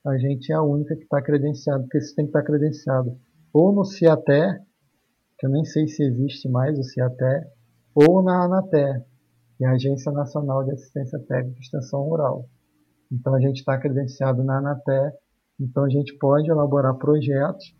[0.05, 3.17] a gente é a única que está credenciada, porque você tem que estar tá credenciado
[3.57, 4.59] ou no Ciaté,
[5.39, 7.43] que eu nem sei se existe mais o Ciaté,
[7.95, 9.03] ou na Anaté,
[9.57, 12.47] que é a Agência Nacional de Assistência Técnica e Extensão Rural.
[13.11, 15.11] Então a gente está credenciado na Anaté,
[15.59, 17.75] então a gente pode elaborar projetos.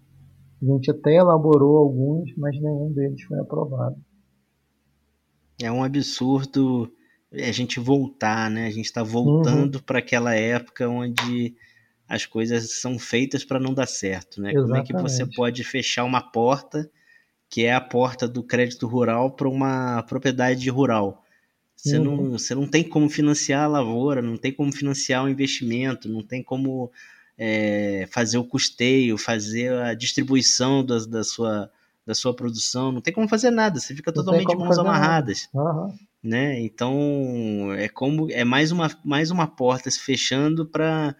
[0.64, 3.96] A gente até elaborou alguns, mas nenhum deles foi aprovado.
[5.62, 6.92] É um absurdo
[7.32, 8.66] a gente voltar, né?
[8.66, 9.82] A gente está voltando uhum.
[9.82, 11.56] para aquela época onde
[12.08, 14.51] as coisas são feitas para não dar certo, né?
[14.51, 14.91] Exatamente.
[14.93, 16.89] Como é que você pode fechar uma porta
[17.49, 21.24] que é a porta do crédito rural para uma propriedade rural?
[21.76, 22.03] Você, uhum.
[22.03, 26.24] não, você não tem como financiar a lavoura, não tem como financiar o investimento, não
[26.24, 26.91] tem como
[27.38, 31.70] é, fazer o custeio, fazer a distribuição da, da, sua,
[32.05, 35.47] da sua produção, não tem como fazer nada, você fica não totalmente mãos amarradas.
[35.53, 35.93] Uhum.
[36.24, 36.60] Né?
[36.62, 41.16] Então é como é mais uma, mais uma porta se fechando para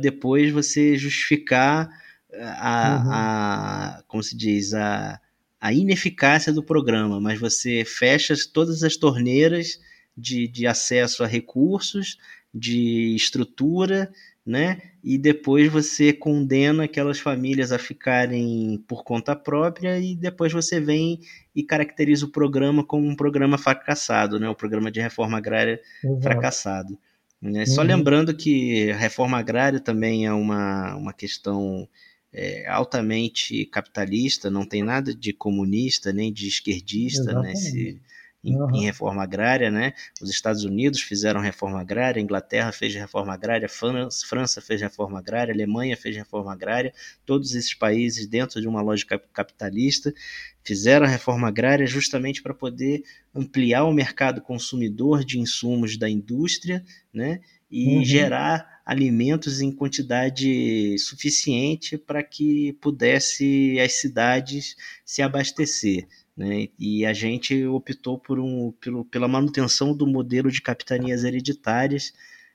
[0.00, 1.88] depois você justificar
[2.32, 3.12] a, uhum.
[3.12, 5.20] a como se diz a,
[5.60, 9.78] a ineficácia do programa, mas você fecha todas as torneiras
[10.16, 12.18] de, de acesso a recursos,
[12.52, 14.10] de estrutura,
[14.44, 14.80] né?
[15.02, 21.20] E depois você condena aquelas famílias a ficarem por conta própria e depois você vem
[21.54, 24.48] e caracteriza o programa como um programa fracassado, né?
[24.48, 26.22] O programa de reforma agrária Exato.
[26.22, 26.98] fracassado.
[27.40, 27.60] Né?
[27.60, 27.66] Uhum.
[27.66, 31.88] Só lembrando que a reforma agrária também é uma, uma questão
[32.32, 38.00] é, altamente capitalista, não tem nada de comunista nem de esquerdista nesse,
[38.42, 38.74] em, uhum.
[38.74, 39.92] em, reforma agrária, né?
[40.20, 45.18] Os Estados Unidos fizeram reforma agrária, a Inglaterra fez reforma agrária, França, França fez reforma
[45.18, 46.92] agrária, Alemanha fez reforma agrária,
[47.26, 50.12] todos esses países dentro de uma lógica capitalista
[50.64, 53.02] fizeram a reforma agrária justamente para poder
[53.34, 56.82] ampliar o mercado consumidor de insumos da indústria,
[57.12, 57.40] né?
[57.70, 58.04] E uhum.
[58.04, 64.74] gerar alimentos em quantidade suficiente para que pudesse as cidades
[65.04, 66.08] se abastecer.
[66.40, 66.70] Né?
[66.78, 72.14] E a gente optou por um, pelo, pela manutenção do modelo de capitanias hereditárias,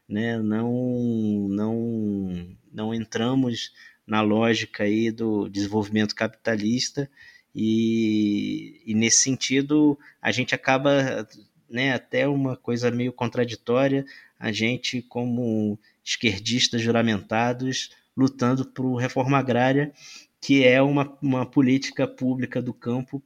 [0.10, 0.40] né?
[0.40, 3.72] não, não, não entramos
[4.08, 7.08] na lógica aí do desenvolvimento capitalista
[7.54, 11.28] e, e nesse sentido a gente acaba
[11.70, 14.04] né, até uma coisa meio contraditória,
[14.40, 19.94] a gente como esquerdistas juramentados lutando por reforma agrária,
[20.42, 23.22] que é uma, uma política pública do campo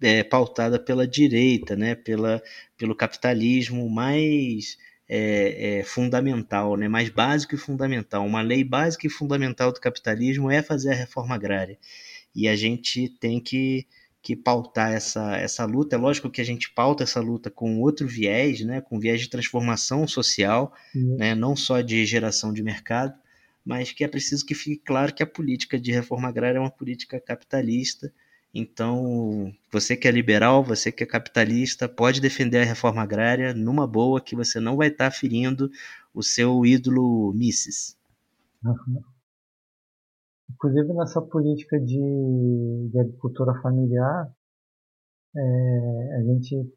[0.00, 2.42] é, pautada pela direita, né, pela,
[2.76, 4.76] pelo capitalismo mais
[5.08, 8.26] é, é, fundamental, né, mais básico e fundamental.
[8.26, 11.78] Uma lei básica e fundamental do capitalismo é fazer a reforma agrária.
[12.34, 13.86] E a gente tem que,
[14.22, 15.96] que pautar essa, essa luta.
[15.96, 19.30] É lógico que a gente pauta essa luta com outro viés, né, com viés de
[19.30, 21.16] transformação social, uhum.
[21.16, 23.14] né, não só de geração de mercado,
[23.64, 26.70] mas que é preciso que fique claro que a política de reforma agrária é uma
[26.70, 28.12] política capitalista
[28.58, 33.86] então, você que é liberal, você que é capitalista, pode defender a reforma agrária numa
[33.86, 35.70] boa, que você não vai estar ferindo
[36.12, 37.96] o seu ídolo Mises.
[38.64, 39.02] Uhum.
[40.50, 44.32] Inclusive, nessa política de, de agricultura familiar,
[45.36, 46.74] é, a gente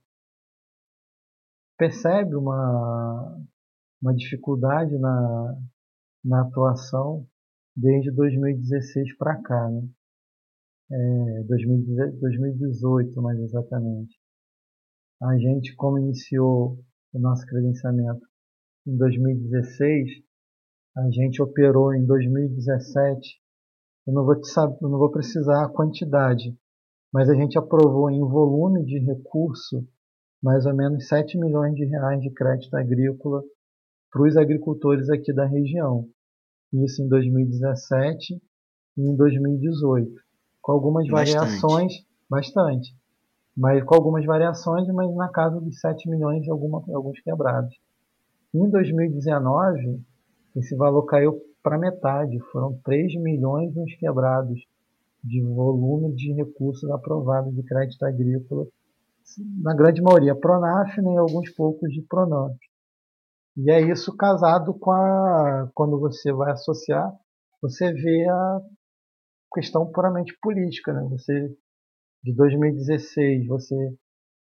[1.78, 3.42] percebe uma,
[4.02, 5.58] uma dificuldade na,
[6.24, 7.26] na atuação
[7.76, 9.70] desde 2016 para cá.
[9.70, 9.88] Né?
[10.92, 14.20] É, 2018 mais exatamente.
[15.22, 16.78] A gente, como iniciou
[17.14, 18.26] o nosso credenciamento
[18.86, 20.10] em 2016,
[20.98, 23.40] a gente operou em 2017.
[24.08, 26.58] Eu não vou, te saber, eu não vou precisar a quantidade,
[27.14, 29.88] mas a gente aprovou em volume de recurso
[30.44, 33.44] mais ou menos 7 milhões de reais de crédito agrícola
[34.12, 36.10] para os agricultores aqui da região.
[36.74, 38.42] Isso em 2017
[38.98, 40.31] e em 2018
[40.62, 41.34] com algumas bastante.
[41.36, 41.94] variações,
[42.30, 42.96] bastante,
[43.56, 47.76] mas com algumas variações, mas na casa dos 7 milhões e alguma, alguns quebrados.
[48.54, 50.02] Em 2019,
[50.56, 54.60] esse valor caiu para metade, foram 3 milhões uns quebrados
[55.24, 58.66] de volume de recursos aprovados de crédito agrícola,
[59.62, 62.58] na grande maioria Pronaf né, e alguns poucos de Pronamp.
[63.56, 65.70] E é isso casado com a.
[65.74, 67.12] Quando você vai associar,
[67.62, 68.62] você vê a
[69.54, 70.94] questão puramente política.
[70.94, 71.02] Né?
[71.10, 71.50] Você,
[72.24, 73.76] de 2016, você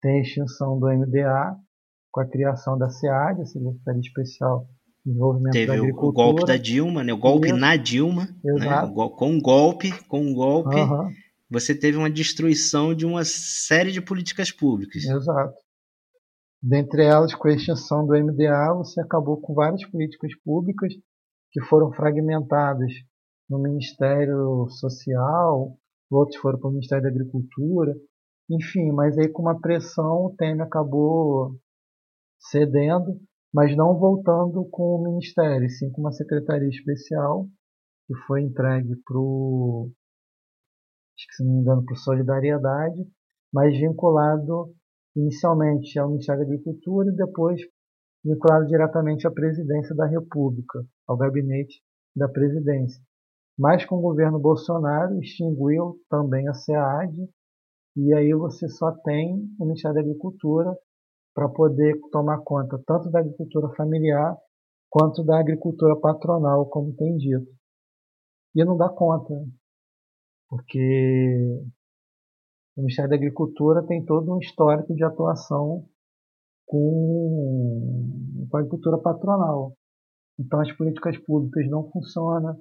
[0.02, 1.56] tem a extinção do MDA
[2.12, 4.68] com a criação da SEAD, a Secretaria Especial
[5.06, 6.10] de Desenvolvimento Teve da Agricultura.
[6.10, 7.14] o golpe da Dilma, né?
[7.14, 7.58] o golpe Isso.
[7.58, 8.92] na Dilma, né?
[8.94, 11.10] com um golpe, com um golpe, uhum.
[11.50, 15.04] você teve uma destruição de uma série de políticas públicas.
[15.04, 15.56] Exato.
[16.62, 20.94] Dentre elas, com a extinção do MDA, você acabou com várias políticas públicas
[21.52, 22.92] que foram fragmentadas
[23.52, 25.78] no Ministério Social,
[26.10, 27.94] outros foram para o Ministério da Agricultura,
[28.50, 31.60] enfim, mas aí com uma pressão o Temer acabou
[32.40, 33.20] cedendo,
[33.54, 37.46] mas não voltando com o Ministério, sim com uma secretaria especial
[38.08, 39.92] que foi entregue para o,
[41.18, 43.06] se não me engano, para Solidariedade,
[43.54, 44.74] mas vinculado
[45.14, 47.60] inicialmente ao Ministério da Agricultura e depois
[48.24, 51.84] vinculado diretamente à Presidência da República, ao gabinete
[52.16, 53.04] da Presidência.
[53.62, 57.30] Mas com o governo Bolsonaro extinguiu também a SEAD
[57.96, 60.76] e aí você só tem o Ministério da Agricultura
[61.32, 64.36] para poder tomar conta tanto da agricultura familiar
[64.90, 67.52] quanto da agricultura patronal, como tem dito.
[68.56, 69.32] E não dá conta,
[70.50, 71.64] porque
[72.76, 75.86] o Ministério da Agricultura tem todo um histórico de atuação
[76.66, 79.74] com, com a agricultura patronal.
[80.40, 82.60] Então as políticas públicas não funcionam,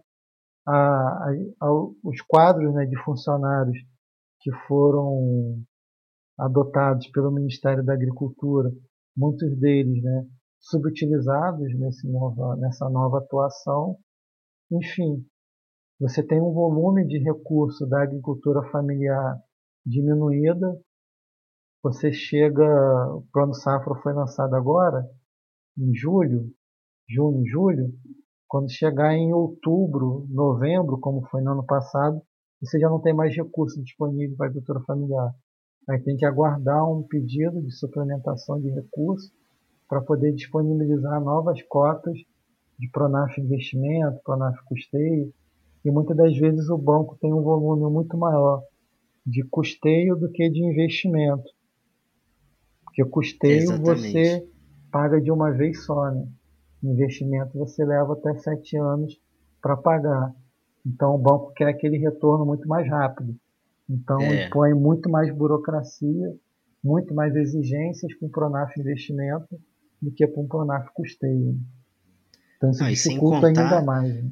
[0.70, 1.72] a, a, a,
[2.04, 3.76] os quadros né, de funcionários
[4.40, 5.62] que foram
[6.38, 8.70] adotados pelo Ministério da Agricultura,
[9.16, 10.26] muitos deles né,
[10.60, 12.08] subutilizados nesse
[12.58, 13.98] nessa nova atuação.
[14.70, 15.26] Enfim,
[15.98, 19.38] você tem um volume de recurso da agricultura familiar
[19.84, 20.80] diminuída.
[21.82, 22.64] Você chega,
[23.14, 25.06] o plano safra foi lançado agora,
[25.78, 26.50] em julho,
[27.08, 27.92] junho, julho.
[28.50, 32.20] Quando chegar em outubro, novembro, como foi no ano passado,
[32.60, 35.32] você já não tem mais recurso disponível para a agricultura familiar.
[35.88, 39.30] Aí tem que aguardar um pedido de suplementação de recursos
[39.88, 42.18] para poder disponibilizar novas cotas
[42.76, 45.32] de Pronaf investimento, Pronaf custeio,
[45.84, 48.64] e muitas das vezes o banco tem um volume muito maior
[49.24, 51.48] de custeio do que de investimento.
[52.84, 54.10] Porque custeio Exatamente.
[54.10, 54.48] você
[54.90, 56.26] paga de uma vez só, né?
[56.82, 59.18] Investimento você leva até sete anos
[59.60, 60.34] para pagar.
[60.86, 63.36] Então o banco quer aquele retorno muito mais rápido.
[63.88, 64.46] Então é.
[64.46, 66.34] impõe muito mais burocracia,
[66.82, 69.60] muito mais exigências para um Pronaf investimento
[70.00, 71.58] do que para um Pronaf custeio.
[72.56, 74.14] Então isso Não, dificulta contar, ainda mais.
[74.14, 74.30] Né?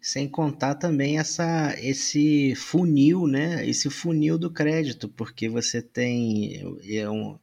[0.00, 3.66] Sem contar também essa, esse funil, né?
[3.68, 7.38] Esse funil do crédito, porque você tem é um,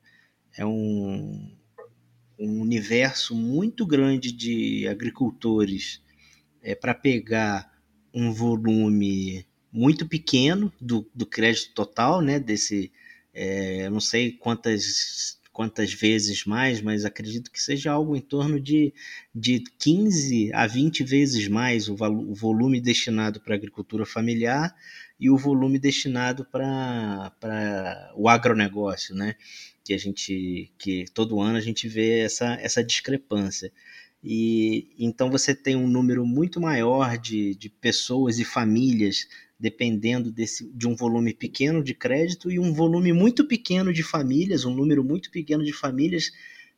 [0.58, 1.57] é um,
[2.40, 6.02] um universo muito grande de agricultores
[6.62, 7.72] é, para pegar
[8.14, 12.40] um volume muito pequeno do, do crédito total, né?
[12.40, 12.92] Desse,
[13.34, 18.94] é, não sei quantas quantas vezes mais, mas acredito que seja algo em torno de,
[19.34, 24.76] de 15 a 20 vezes mais o, o volume destinado para a agricultura familiar
[25.20, 29.36] e o volume destinado para o agronegócio, né?
[29.88, 33.72] Que a gente que todo ano a gente vê essa, essa discrepância.
[34.22, 40.70] E então você tem um número muito maior de, de pessoas e famílias dependendo desse,
[40.74, 45.06] de um volume pequeno de crédito e um volume muito pequeno de famílias, um número
[45.06, 46.34] muito pequeno de famílias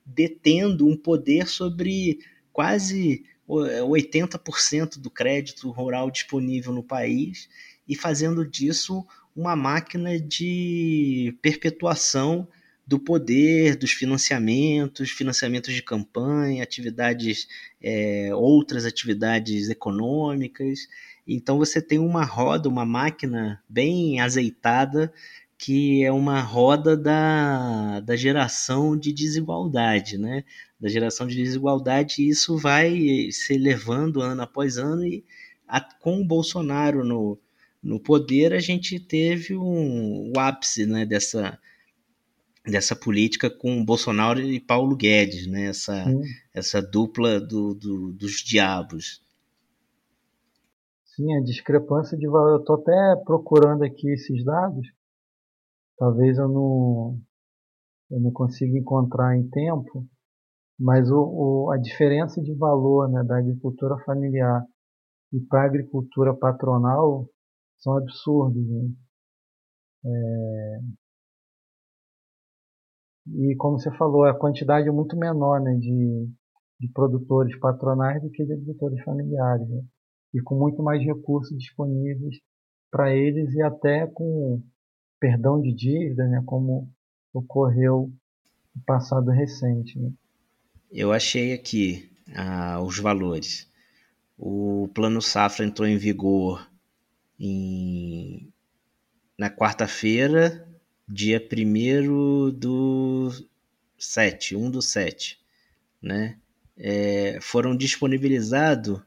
[0.05, 2.19] detendo um poder sobre
[2.53, 7.49] quase 80% do crédito rural disponível no país
[7.87, 9.03] e fazendo disso
[9.35, 12.47] uma máquina de perpetuação
[12.89, 17.47] do poder, dos financiamentos, financiamentos de campanha, atividades,
[17.79, 20.87] é, outras atividades econômicas.
[21.27, 25.13] Então você tem uma roda, uma máquina bem azeitada,
[25.55, 30.43] que é uma roda da, da geração de desigualdade, né?
[30.79, 35.23] Da geração de desigualdade, e isso vai se elevando ano após ano, e
[35.67, 37.37] a, com o Bolsonaro no,
[37.83, 41.59] no poder, a gente teve um, o ápice né, dessa,
[42.69, 45.67] dessa política com Bolsonaro e Paulo Guedes, né?
[45.67, 46.05] essa,
[46.53, 49.21] essa dupla do, do, dos diabos.
[51.05, 52.51] Sim, a discrepância de valor.
[52.51, 54.87] Eu estou até procurando aqui esses dados.
[55.97, 57.19] Talvez eu não,
[58.09, 60.07] eu não consiga encontrar em tempo,
[60.79, 64.63] mas o, o, a diferença de valor né, da agricultura familiar
[65.33, 67.27] e para a agricultura patronal
[67.79, 68.65] são absurdos.
[68.65, 68.89] Né?
[70.05, 70.79] É,
[73.35, 76.29] e como você falou, a quantidade é muito menor né, de,
[76.79, 79.67] de produtores patronais do que de agricultores familiares.
[79.67, 79.81] Né?
[80.33, 82.39] e com muito mais recursos disponíveis
[82.91, 84.61] para eles e até com
[85.19, 86.89] perdão de dívida, né, como
[87.33, 88.11] ocorreu
[88.75, 89.99] no passado recente.
[89.99, 90.11] Né.
[90.91, 93.69] Eu achei aqui ah, os valores.
[94.37, 96.69] O plano safra entrou em vigor
[97.39, 98.51] em,
[99.37, 100.67] na quarta-feira,
[101.09, 103.31] dia 1 do
[103.97, 105.39] 7, 1 do 7.
[106.01, 106.37] Né?
[106.77, 109.01] É, foram disponibilizados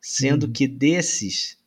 [0.00, 0.52] sendo hum.
[0.52, 1.58] que desses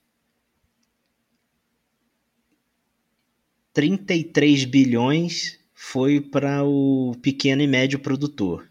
[3.73, 8.69] 33 bilhões foi para o pequeno e médio produtor.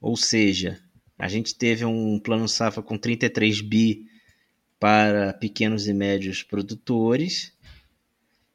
[0.00, 0.83] Ou seja,
[1.18, 4.06] a gente teve um plano safra com 33 bi
[4.78, 7.52] para pequenos e médios produtores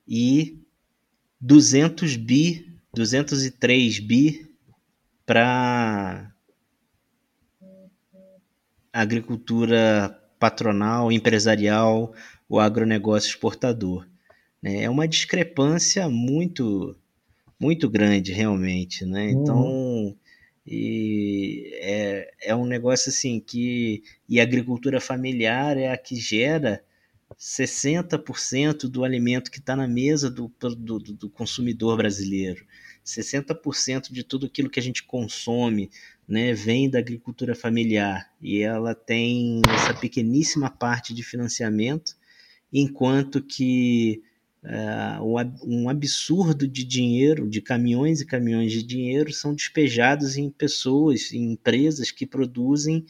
[0.07, 0.59] e
[1.39, 4.49] 200 bi, 203 bi
[5.25, 6.33] para
[8.91, 12.13] agricultura patronal, empresarial,
[12.47, 14.07] o agronegócio exportador.
[14.61, 14.83] Né?
[14.83, 16.95] É uma discrepância muito
[17.59, 19.27] muito grande realmente, né?
[19.27, 19.41] Uhum.
[19.41, 20.17] Então
[20.65, 21.98] e é,
[22.49, 26.83] é um negócio assim que e a agricultura familiar é a que gera
[27.37, 32.65] 60% do alimento que está na mesa do, do, do, consumidor brasileiro.
[33.05, 35.91] 60% de tudo aquilo que a gente consome
[36.27, 42.17] né, vem da agricultura familiar e ela tem essa pequeníssima parte de financiamento,
[42.73, 44.23] enquanto que
[45.63, 51.53] um absurdo de dinheiro, de caminhões e caminhões de dinheiro, são despejados em pessoas, em
[51.53, 53.05] empresas que produzem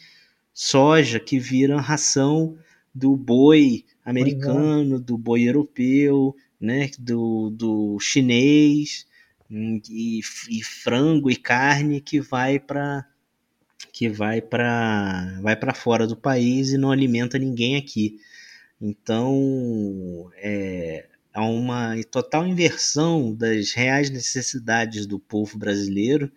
[0.53, 2.57] soja, que viram ração
[2.93, 4.09] do boi é.
[4.09, 9.07] americano, do boi europeu, né, do, do chinês,
[9.49, 10.19] hum, e,
[10.49, 13.05] e frango e carne que vai para
[13.93, 18.19] que vai para vai para fora do país e não alimenta ninguém aqui.
[18.81, 26.31] Então, é, há uma total inversão das reais necessidades do povo brasileiro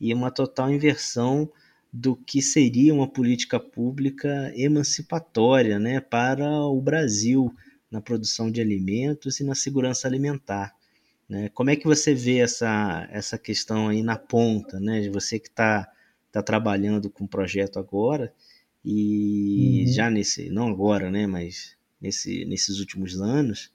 [0.00, 1.50] e uma total inversão
[1.92, 7.54] do que seria uma política pública emancipatória né, para o Brasil
[7.90, 10.74] na produção de alimentos e na segurança alimentar.
[11.28, 11.48] Né?
[11.50, 15.08] Como é que você vê essa, essa questão aí na ponta, né?
[15.08, 15.88] você que está
[16.32, 18.34] tá trabalhando com o projeto agora
[18.84, 19.92] e uhum.
[19.92, 23.72] já nesse, não agora, né, mas nesse, nesses últimos anos,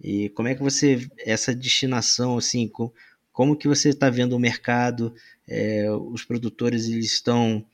[0.00, 2.92] e como é que você, essa destinação, assim, com,
[3.32, 5.14] como que você está vendo o mercado?
[5.48, 7.64] É, os produtores eles estão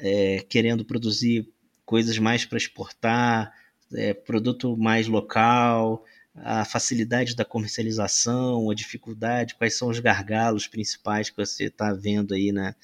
[0.00, 1.48] é, querendo produzir
[1.84, 3.52] coisas mais para exportar,
[3.94, 6.04] é, produto mais local,
[6.34, 12.34] a facilidade da comercialização, a dificuldade, quais são os gargalos principais que você está vendo
[12.34, 12.74] aí na,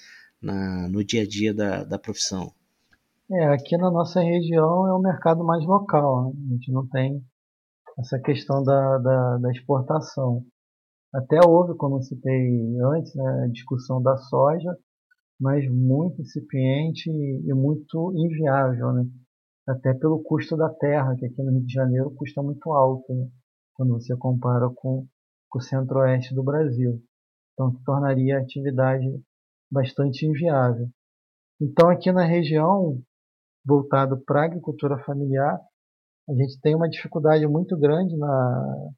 [0.41, 2.53] na, no dia a dia da, da profissão?
[3.31, 6.33] É, aqui na nossa região é o mercado mais local, né?
[6.49, 7.25] a gente não tem
[7.99, 10.45] essa questão da, da, da exportação.
[11.15, 14.77] Até houve, como eu citei antes, né, a discussão da soja,
[15.41, 19.05] mas muito incipiente e muito inviável, né?
[19.67, 23.29] até pelo custo da terra, que aqui no Rio de Janeiro custa muito alto, né?
[23.75, 25.07] quando você compara com,
[25.49, 27.03] com o centro-oeste do Brasil.
[27.53, 29.07] Então, tornaria a atividade
[29.71, 30.89] bastante inviável.
[31.61, 33.01] Então, aqui na região,
[33.65, 35.59] voltado para a agricultura familiar,
[36.29, 38.91] a gente tem uma dificuldade muito grande na,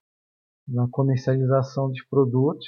[0.69, 2.67] na comercialização dos produtos,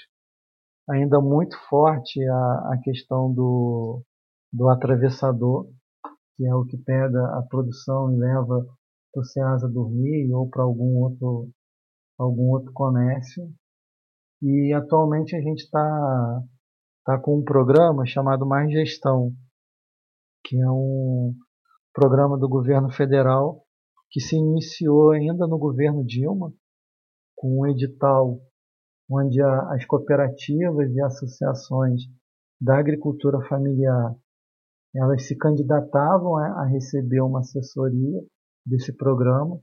[0.89, 4.03] ainda muito forte a, a questão do,
[4.53, 5.69] do atravessador,
[6.37, 8.67] que é o que pega a produção e leva
[9.13, 11.51] para o Ceasa dormir ou para algum outro,
[12.19, 13.49] algum outro comércio.
[14.43, 16.43] E atualmente a gente está
[17.05, 19.33] tá com um programa chamado Mais Gestão,
[20.45, 21.35] que é um
[21.93, 23.65] programa do governo federal
[24.11, 26.53] que se iniciou ainda no governo Dilma,
[27.37, 28.41] com um edital
[29.11, 32.03] onde a, as cooperativas e associações
[32.61, 34.15] da agricultura familiar
[34.95, 38.21] elas se candidatavam a, a receber uma assessoria
[38.65, 39.61] desse programa.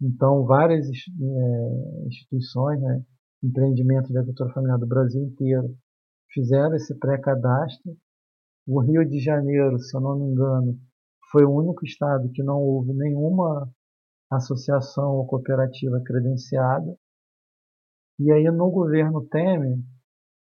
[0.00, 3.02] Então, várias é, instituições, né,
[3.42, 5.76] empreendimentos de agricultura familiar do Brasil inteiro
[6.32, 7.96] fizeram esse pré-cadastro.
[8.66, 10.78] O Rio de Janeiro, se eu não me engano,
[11.30, 13.68] foi o único estado que não houve nenhuma
[14.30, 16.96] associação ou cooperativa credenciada.
[18.18, 19.78] E aí no governo Temer,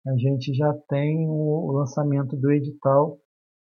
[0.05, 3.17] a gente já tem o lançamento do edital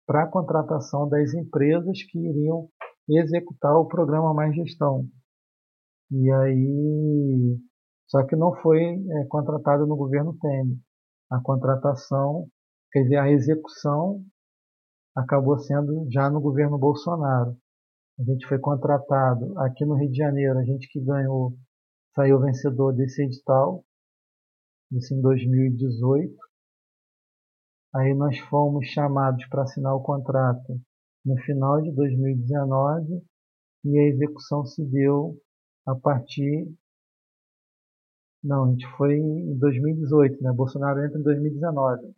[0.06, 2.68] para a contratação das empresas que iriam
[3.09, 5.06] executar o programa Mais Gestão.
[6.10, 7.59] E aí,
[8.06, 10.76] só que não foi é, contratado no governo Temer.
[11.30, 12.47] A contratação,
[12.93, 14.24] quer dizer, a execução
[15.16, 17.56] acabou sendo já no governo Bolsonaro.
[18.18, 21.55] A gente foi contratado aqui no Rio de Janeiro, a gente que ganhou,
[22.14, 23.84] saiu vencedor desse edital,
[24.93, 26.34] isso em 2018.
[27.94, 30.80] Aí nós fomos chamados para assinar o contrato
[31.24, 33.22] no final de 2019
[33.84, 35.36] e a execução se deu
[35.86, 36.70] a partir.
[38.43, 40.52] Não, a gente foi em 2018, né?
[40.52, 42.15] Bolsonaro entra em 2019.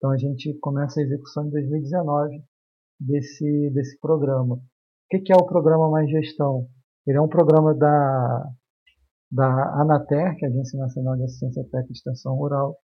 [0.00, 2.42] Então a gente começa a execução em 2019
[2.98, 4.54] desse, desse programa.
[4.54, 4.60] O
[5.10, 6.66] que, é o programa Mais Gestão?
[7.06, 8.46] Ele é um programa da,
[9.30, 12.78] da ANATER, que é a Agência Nacional de Assistência Técnica e Extensão Rural,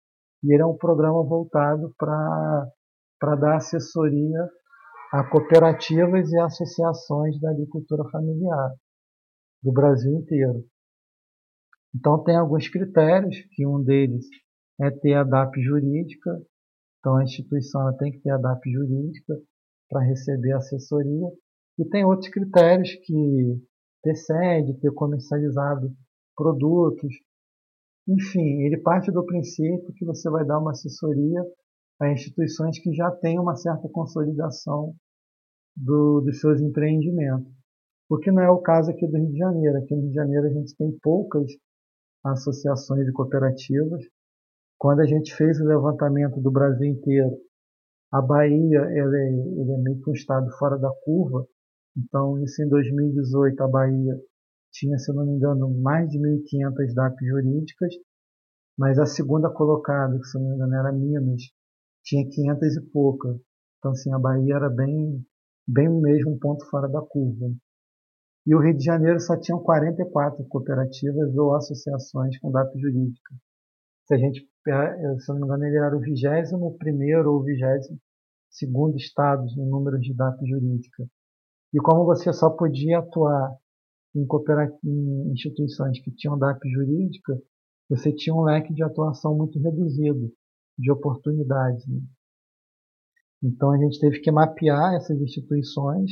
[0.44, 4.50] e ele é um programa voltado para dar assessoria
[5.14, 8.74] a cooperativas e associações da agricultura familiar
[9.64, 10.66] do Brasil inteiro.
[11.96, 14.26] Então tem alguns critérios, que um deles
[14.82, 16.42] é ter a DAP jurídica,
[17.06, 19.40] então a instituição tem que ter a DAP jurídica
[19.88, 21.28] para receber assessoria,
[21.78, 23.62] e tem outros critérios que
[24.02, 25.94] ter sede, ter comercializado
[26.36, 27.14] produtos,
[28.08, 31.44] enfim, ele parte do princípio que você vai dar uma assessoria
[32.02, 34.96] a instituições que já têm uma certa consolidação
[35.78, 37.54] do, dos seus empreendimentos.
[38.10, 39.78] O que não é o caso aqui do Rio de Janeiro.
[39.78, 41.52] Aqui no Rio de Janeiro a gente tem poucas
[42.24, 44.04] associações e cooperativas.
[44.78, 47.38] Quando a gente fez o levantamento do Brasil inteiro,
[48.12, 51.46] a Bahia ele é, ele é meio que um estado fora da curva.
[51.98, 54.20] Então, isso em 2018, a Bahia
[54.72, 57.94] tinha, se não me engano, mais de 1.500 DAP jurídicas,
[58.78, 61.42] mas a segunda colocada, que se não me engano era Minas,
[62.04, 63.40] tinha 500 e pouca.
[63.80, 65.26] Então, assim, a Bahia era bem,
[65.68, 67.54] bem mesmo um ponto fora da curva.
[68.46, 73.34] E o Rio de Janeiro só tinham 44 cooperativas ou associações com DAP jurídica.
[74.06, 77.88] Se a gente, se eu não me engano, ele era o 21 primeiro ou 22
[78.50, 81.06] segundo estado no número de DAP jurídica.
[81.74, 83.52] E como você só podia atuar
[84.16, 84.26] em,
[84.86, 87.38] em instituições que tinham DAP jurídica,
[87.90, 90.32] você tinha um leque de atuação muito reduzido
[90.78, 91.86] de oportunidades.
[91.88, 92.00] Né?
[93.44, 96.12] Então a gente teve que mapear essas instituições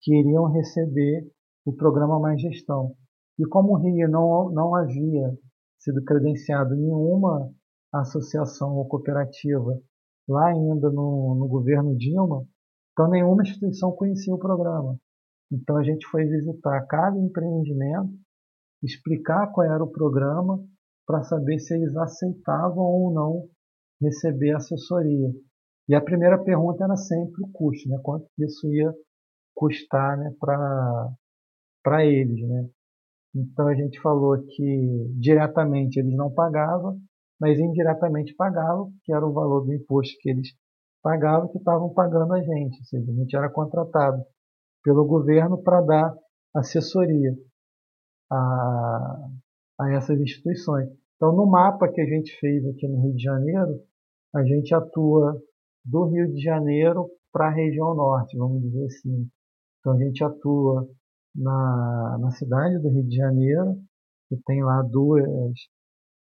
[0.00, 1.30] que iriam receber
[1.64, 2.96] o programa Mais Gestão.
[3.38, 5.38] E como o Rio não, não havia
[5.78, 7.52] sido credenciado nenhuma
[7.92, 9.80] associação ou cooperativa
[10.28, 12.46] lá ainda no, no governo Dilma,
[12.92, 14.98] então nenhuma instituição conhecia o programa.
[15.50, 18.12] Então a gente foi visitar cada empreendimento,
[18.82, 20.62] explicar qual era o programa,
[21.06, 23.48] para saber se eles aceitavam ou não
[24.00, 25.32] receber assessoria.
[25.88, 27.98] E a primeira pergunta era sempre o custo, né?
[28.02, 28.92] quanto isso ia
[29.54, 32.46] custar né, para eles.
[32.46, 32.68] Né?
[33.34, 36.98] Então a gente falou que diretamente eles não pagavam,
[37.40, 40.48] mas indiretamente pagavam, que era o valor do imposto que eles
[41.02, 42.78] pagavam, que estavam pagando a gente.
[42.78, 44.22] Ou seja, a gente era contratado
[44.82, 46.14] pelo governo para dar
[46.54, 47.34] assessoria
[48.30, 49.28] a,
[49.80, 50.88] a essas instituições.
[51.16, 53.80] Então, no mapa que a gente fez aqui no Rio de Janeiro,
[54.34, 55.40] a gente atua
[55.84, 59.28] do Rio de Janeiro para a região norte, vamos dizer assim.
[59.80, 60.88] Então, a gente atua
[61.34, 63.76] na, na cidade do Rio de Janeiro,
[64.28, 65.24] que tem lá duas,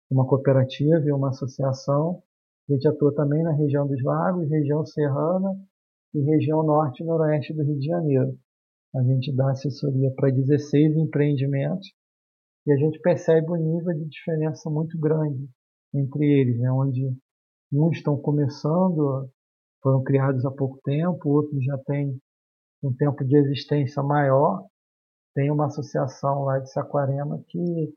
[0.10, 2.22] uma cooperativa e uma associação.
[2.70, 5.56] A gente atua também na região dos lagos, região serrana
[6.14, 8.38] e região norte e noroeste do Rio de Janeiro.
[8.96, 11.92] A gente dá assessoria para 16 empreendimentos
[12.66, 15.50] e a gente percebe um nível de diferença muito grande
[15.94, 16.72] entre eles, né?
[16.72, 17.12] onde
[17.72, 19.30] uns estão começando,
[19.82, 22.18] foram criados há pouco tempo, outros já têm
[22.82, 24.66] um tempo de existência maior.
[25.34, 27.94] Tem uma associação lá de Saquarema que,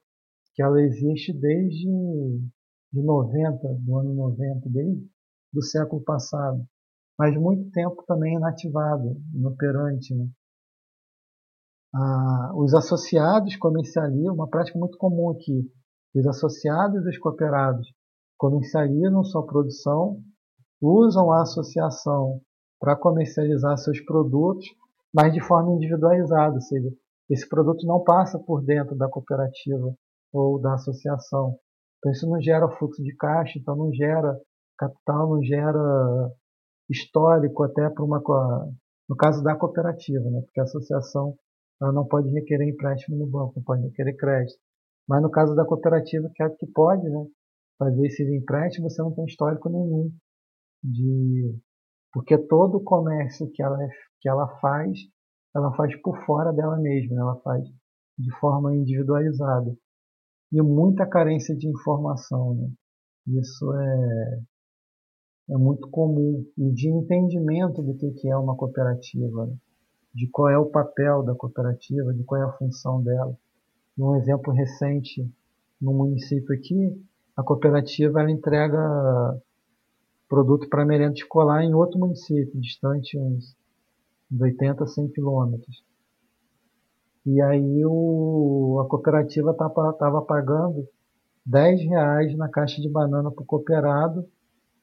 [0.54, 1.86] que ela existe desde
[2.92, 5.06] de 90, do ano 90, desde
[5.52, 6.64] do século passado,
[7.18, 10.14] mas muito tempo também inativado, inoperante.
[10.14, 10.28] Né?
[11.94, 15.70] Ah, os associados comercializam, uma prática muito comum aqui,
[16.14, 17.86] os associados e os cooperados
[18.38, 20.22] comercializam sua produção,
[20.80, 22.40] usam a associação
[22.78, 24.66] para comercializar seus produtos,
[25.12, 26.90] mas de forma individualizada, ou seja,
[27.28, 29.94] esse produto não passa por dentro da cooperativa
[30.32, 31.58] ou da associação.
[31.98, 34.38] Então isso não gera fluxo de caixa, então não gera
[34.78, 36.30] capital, não gera
[36.88, 38.22] histórico até para uma
[39.08, 40.40] no caso da cooperativa, né?
[40.42, 41.36] porque a associação
[41.80, 44.58] ela não pode requerer empréstimo no banco, não pode requerer crédito.
[45.08, 47.26] Mas no caso da cooperativa, que é que pode né,
[47.78, 50.10] fazer esses empréstimos, você não tem histórico nenhum.
[50.82, 51.56] De...
[52.12, 53.78] Porque todo o comércio que ela,
[54.20, 54.98] que ela faz,
[55.56, 57.64] ela faz por fora dela mesma, ela faz
[58.18, 59.76] de forma individualizada.
[60.52, 62.54] E muita carência de informação.
[62.54, 62.70] Né?
[63.40, 64.40] Isso é,
[65.50, 66.46] é muito comum.
[66.56, 69.46] E de entendimento do que é uma cooperativa.
[69.46, 69.56] Né?
[70.16, 73.36] de qual é o papel da cooperativa, de qual é a função dela.
[73.98, 75.30] Um exemplo recente
[75.78, 76.98] no município aqui,
[77.36, 79.38] a cooperativa ela entrega
[80.26, 83.54] produto para merenda escolar em outro município, distante uns
[84.32, 85.84] 80 a 100 quilômetros.
[87.24, 90.88] E aí o, a cooperativa estava pagando
[91.44, 94.26] 10 reais na caixa de banana para o cooperado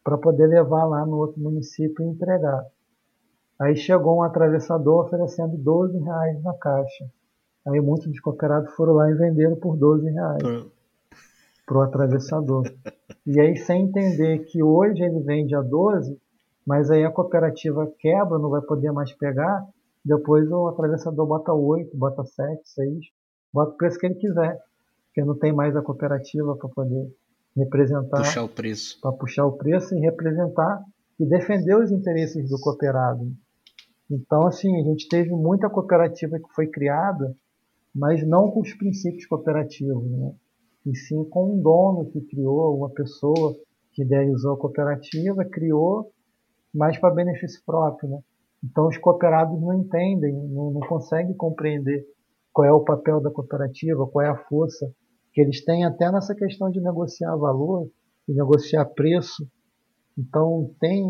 [0.04, 2.66] para poder levar lá no outro município e entregar.
[3.60, 7.06] Aí chegou um atravessador oferecendo 12 reais na caixa.
[7.66, 10.44] Aí muitos dos cooperados foram lá e venderam por 12 reais
[11.66, 12.64] para o atravessador.
[13.26, 16.20] E aí, sem entender que hoje ele vende a 12,
[16.66, 19.66] mas aí a cooperativa quebra, não vai poder mais pegar,
[20.04, 22.98] depois o atravessador bota 8, bota 7, 6,
[23.54, 24.60] bota o preço que ele quiser,
[25.08, 27.14] porque não tem mais a cooperativa para poder
[27.56, 28.18] representar.
[28.18, 29.00] Puxar o preço.
[29.02, 30.84] Para puxar o preço e representar
[31.20, 33.32] e defender os interesses do cooperado.
[34.10, 37.36] Então, assim, a gente teve muita cooperativa que foi criada,
[37.96, 40.34] mas não com os princípios cooperativos, né?
[40.86, 43.56] e sim com um dono que criou, uma pessoa
[43.94, 46.12] que idealizou a cooperativa, criou,
[46.74, 48.10] mas para benefício próprio.
[48.10, 48.20] Né?
[48.64, 52.06] Então, os cooperados não entendem, não, não conseguem compreender
[52.52, 54.92] qual é o papel da cooperativa, qual é a força
[55.34, 57.90] que eles têm até nessa questão de negociar valor,
[58.28, 59.48] de negociar preço.
[60.18, 61.04] Então, tem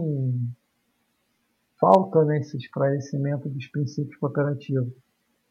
[1.80, 4.94] falta nesse esclarecimento dos princípios cooperativos.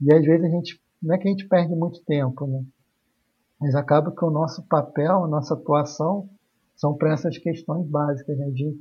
[0.01, 2.65] E às vezes a gente, não é que a gente perde muito tempo, né?
[3.61, 6.29] mas acaba que o nosso papel, a nossa atuação
[6.75, 8.51] são para essas questões básicas, né?
[8.51, 8.81] de,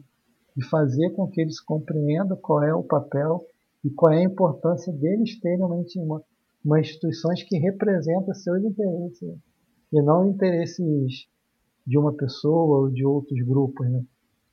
[0.55, 3.45] de fazer com que eles compreendam qual é o papel
[3.83, 6.23] e qual é a importância deles terem uma, uma,
[6.63, 9.35] uma instituições que representam seus interesses né?
[9.93, 11.27] e não interesses
[11.85, 13.89] de uma pessoa ou de outros grupos.
[13.89, 14.03] Né?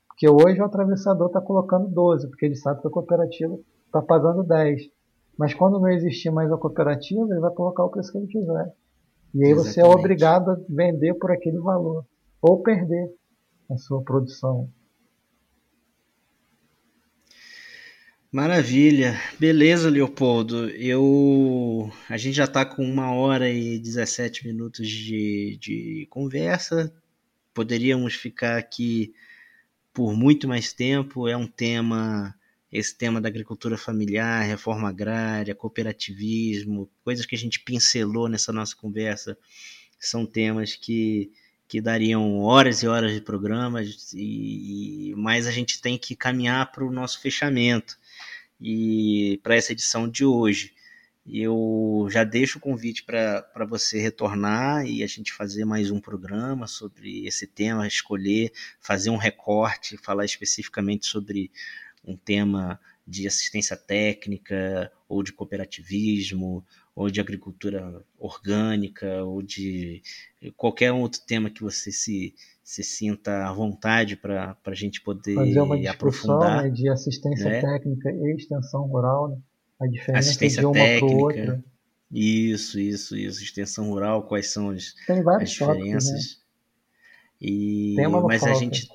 [0.09, 3.57] Porque hoje o atravessador está colocando 12, porque ele sabe que a cooperativa
[3.87, 4.83] está pagando 10.
[5.39, 8.75] Mas quando não existir mais a cooperativa, ele vai colocar o preço que ele quiser.
[9.35, 9.75] E aí Exatamente.
[9.75, 12.05] você é obrigado a vender por aquele valor.
[12.43, 13.13] Ou perder
[13.71, 14.69] a sua produção.
[18.31, 19.19] Maravilha.
[19.41, 20.69] Beleza, Leopoldo.
[20.71, 26.93] Eu a gente já está com uma hora e 17 minutos de, de conversa.
[27.55, 29.15] Poderíamos ficar aqui
[29.95, 31.27] por muito mais tempo.
[31.27, 32.35] É um tema,
[32.71, 38.77] esse tema da agricultura familiar, reforma agrária, cooperativismo, coisas que a gente pincelou nessa nossa
[38.77, 39.39] conversa,
[39.99, 41.33] são temas que,
[41.67, 46.85] que dariam horas e horas de programas, e, mas a gente tem que caminhar para
[46.85, 47.97] o nosso fechamento
[48.61, 50.75] e para essa edição de hoje.
[51.31, 56.67] Eu já deixo o convite para você retornar e a gente fazer mais um programa
[56.67, 61.51] sobre esse tema, escolher, fazer um recorte, falar especificamente sobre
[62.03, 66.65] um tema de assistência técnica, ou de cooperativismo,
[66.99, 70.03] ou de agricultura orgânica, ou de
[70.57, 75.61] qualquer outro tema que você se, se sinta à vontade para a gente poder Fazer
[75.61, 76.65] uma aprofundar.
[76.65, 77.61] Né, de assistência né?
[77.61, 79.39] técnica e extensão rural, né?
[79.79, 81.15] a diferença assistência de uma técnica.
[81.15, 81.65] outra.
[82.11, 83.45] Isso, isso, isso.
[83.45, 86.11] Extensão rural, quais são as, as diferenças.
[86.11, 86.43] Tópicos,
[87.41, 87.49] né?
[87.49, 87.95] E,
[88.27, 88.57] mas falta.
[88.57, 88.89] a gente.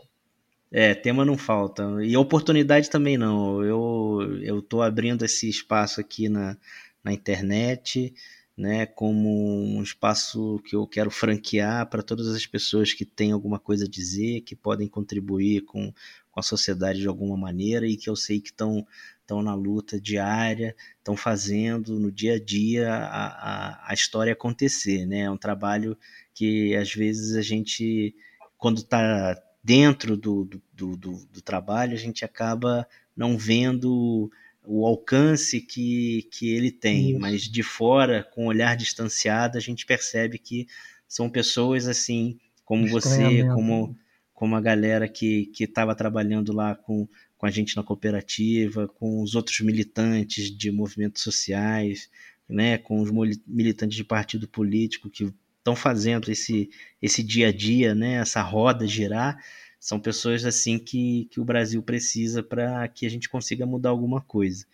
[0.69, 1.83] É, tema não falta.
[2.03, 3.63] E oportunidade também não.
[3.63, 6.57] Eu eu tô abrindo esse espaço aqui na,
[7.03, 8.13] na internet,
[8.55, 13.59] né, como um espaço que eu quero franquear para todas as pessoas que têm alguma
[13.59, 15.91] coisa a dizer, que podem contribuir com,
[16.31, 18.85] com a sociedade de alguma maneira e que eu sei que estão
[19.23, 25.05] estão na luta diária, estão fazendo no dia a dia a, a, a, história acontecer,
[25.05, 25.21] né?
[25.21, 25.97] É um trabalho
[26.33, 28.13] que às vezes a gente,
[28.57, 34.29] quando está dentro do, do, do, do, trabalho, a gente acaba não vendo
[34.65, 37.19] o alcance que, que ele tem, Isso.
[37.19, 40.67] mas de fora, com o olhar distanciado, a gente percebe que
[41.07, 43.95] são pessoas assim, como você, como,
[44.33, 47.07] como a galera que estava trabalhando lá com
[47.43, 52.09] com a gente na cooperativa, com os outros militantes de movimentos sociais,
[52.47, 53.11] né, com os
[53.45, 56.69] militantes de partido político que estão fazendo esse,
[57.01, 59.37] esse dia a dia, né, essa roda girar,
[59.83, 64.21] são pessoas assim que, que o Brasil precisa para que a gente consiga mudar alguma
[64.21, 64.65] coisa.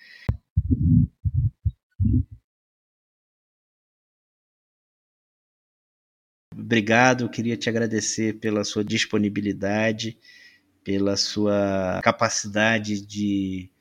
[6.54, 10.16] Obrigado, eu queria te agradecer pela sua disponibilidade
[10.84, 13.72] pela sua capacidade de,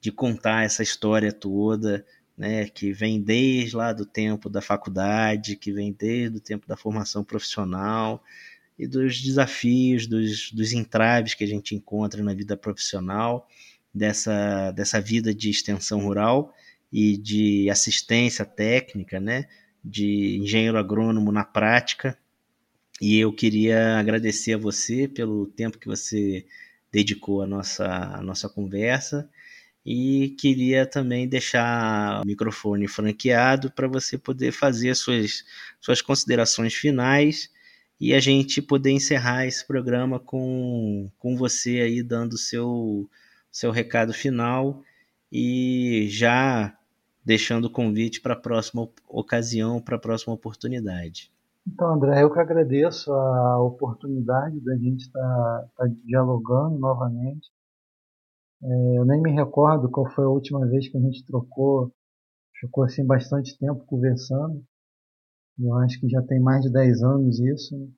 [0.00, 2.06] de contar essa história toda,
[2.38, 6.76] né, que vem desde lá do tempo da faculdade, que vem desde o tempo da
[6.76, 8.22] formação profissional
[8.78, 13.48] e dos desafios, dos, dos entraves que a gente encontra na vida profissional,
[13.92, 16.54] dessa, dessa vida de extensão rural
[16.92, 19.46] e de assistência técnica, né,
[19.82, 22.18] de engenheiro agrônomo na prática,
[23.00, 26.46] e eu queria agradecer a você pelo tempo que você
[26.90, 29.28] dedicou à nossa, à nossa conversa
[29.84, 35.44] e queria também deixar o microfone franqueado para você poder fazer suas,
[35.80, 37.50] suas considerações finais
[38.00, 43.08] e a gente poder encerrar esse programa com, com você aí dando seu
[43.50, 44.82] seu recado final
[45.32, 46.76] e já
[47.24, 51.32] deixando o convite para a próxima ocasião, para a próxima oportunidade.
[51.66, 57.50] Então, André, eu que agradeço a oportunidade da gente estar tá, tá dialogando novamente.
[58.62, 61.90] É, eu nem me recordo qual foi a última vez que a gente trocou,
[62.60, 64.62] ficou assim bastante tempo conversando.
[65.58, 67.88] Eu acho que já tem mais de 10 anos isso, né?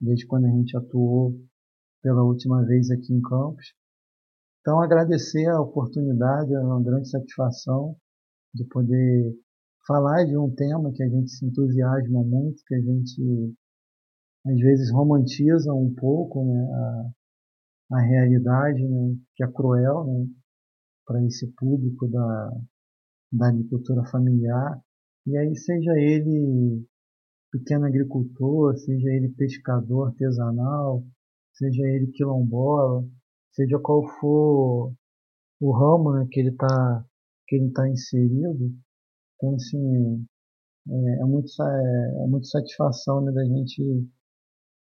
[0.00, 1.34] desde quando a gente atuou
[2.02, 3.74] pela última vez aqui em Campos.
[4.60, 7.96] Então, agradecer a oportunidade, é uma grande satisfação
[8.54, 9.34] de poder
[9.86, 13.54] falar de um tema que a gente se entusiasma muito, que a gente
[14.46, 20.26] às vezes romantiza um pouco né, a, a realidade, né, que é cruel né,
[21.06, 22.50] para esse público da,
[23.32, 24.80] da agricultura familiar.
[25.26, 26.86] E aí, seja ele
[27.54, 31.04] pequeno agricultor, seja ele pescador artesanal,
[31.52, 33.08] seja ele quilombola,
[33.52, 34.92] seja qual for
[35.60, 37.04] o ramo né, que ele está
[37.72, 38.72] tá inserido,
[39.36, 40.26] então, assim,
[40.88, 44.08] é, é muito, é, é muito satisfação né, da gente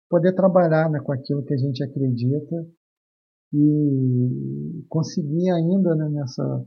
[0.10, 2.66] poder trabalhar né, com aquilo que a gente acredita
[3.54, 6.66] e conseguir ainda né, nessa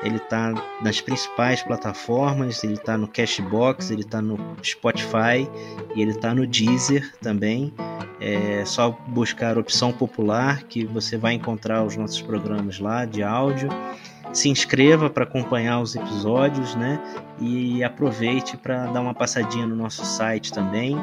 [0.03, 5.47] ele está nas principais plataformas, ele está no Cashbox, ele está no Spotify
[5.95, 7.73] e ele está no Deezer também.
[8.19, 13.69] É só buscar opção popular que você vai encontrar os nossos programas lá de áudio
[14.33, 16.99] se inscreva para acompanhar os episódios, né?
[17.39, 20.95] E aproveite para dar uma passadinha no nosso site também,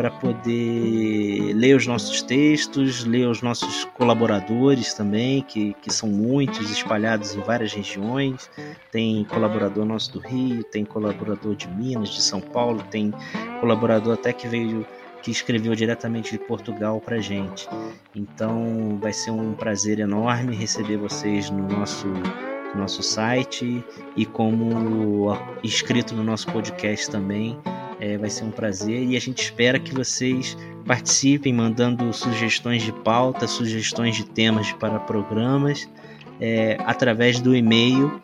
[0.00, 6.70] para poder ler os nossos textos, ler os nossos colaboradores também, que, que são muitos,
[6.70, 8.50] espalhados em várias regiões.
[8.90, 13.12] Tem colaborador nosso do Rio, tem colaborador de Minas, de São Paulo, tem
[13.60, 14.86] colaborador até que veio
[15.22, 17.68] que escreveu diretamente de Portugal para gente.
[18.14, 22.06] Então vai ser um prazer enorme receber vocês no nosso
[22.74, 23.84] nosso site
[24.16, 27.58] e como inscrito no nosso podcast também.
[28.00, 30.56] É, vai ser um prazer e a gente espera que vocês
[30.86, 35.86] participem mandando sugestões de pauta, sugestões de temas para programas
[36.40, 38.22] é, através do e-mail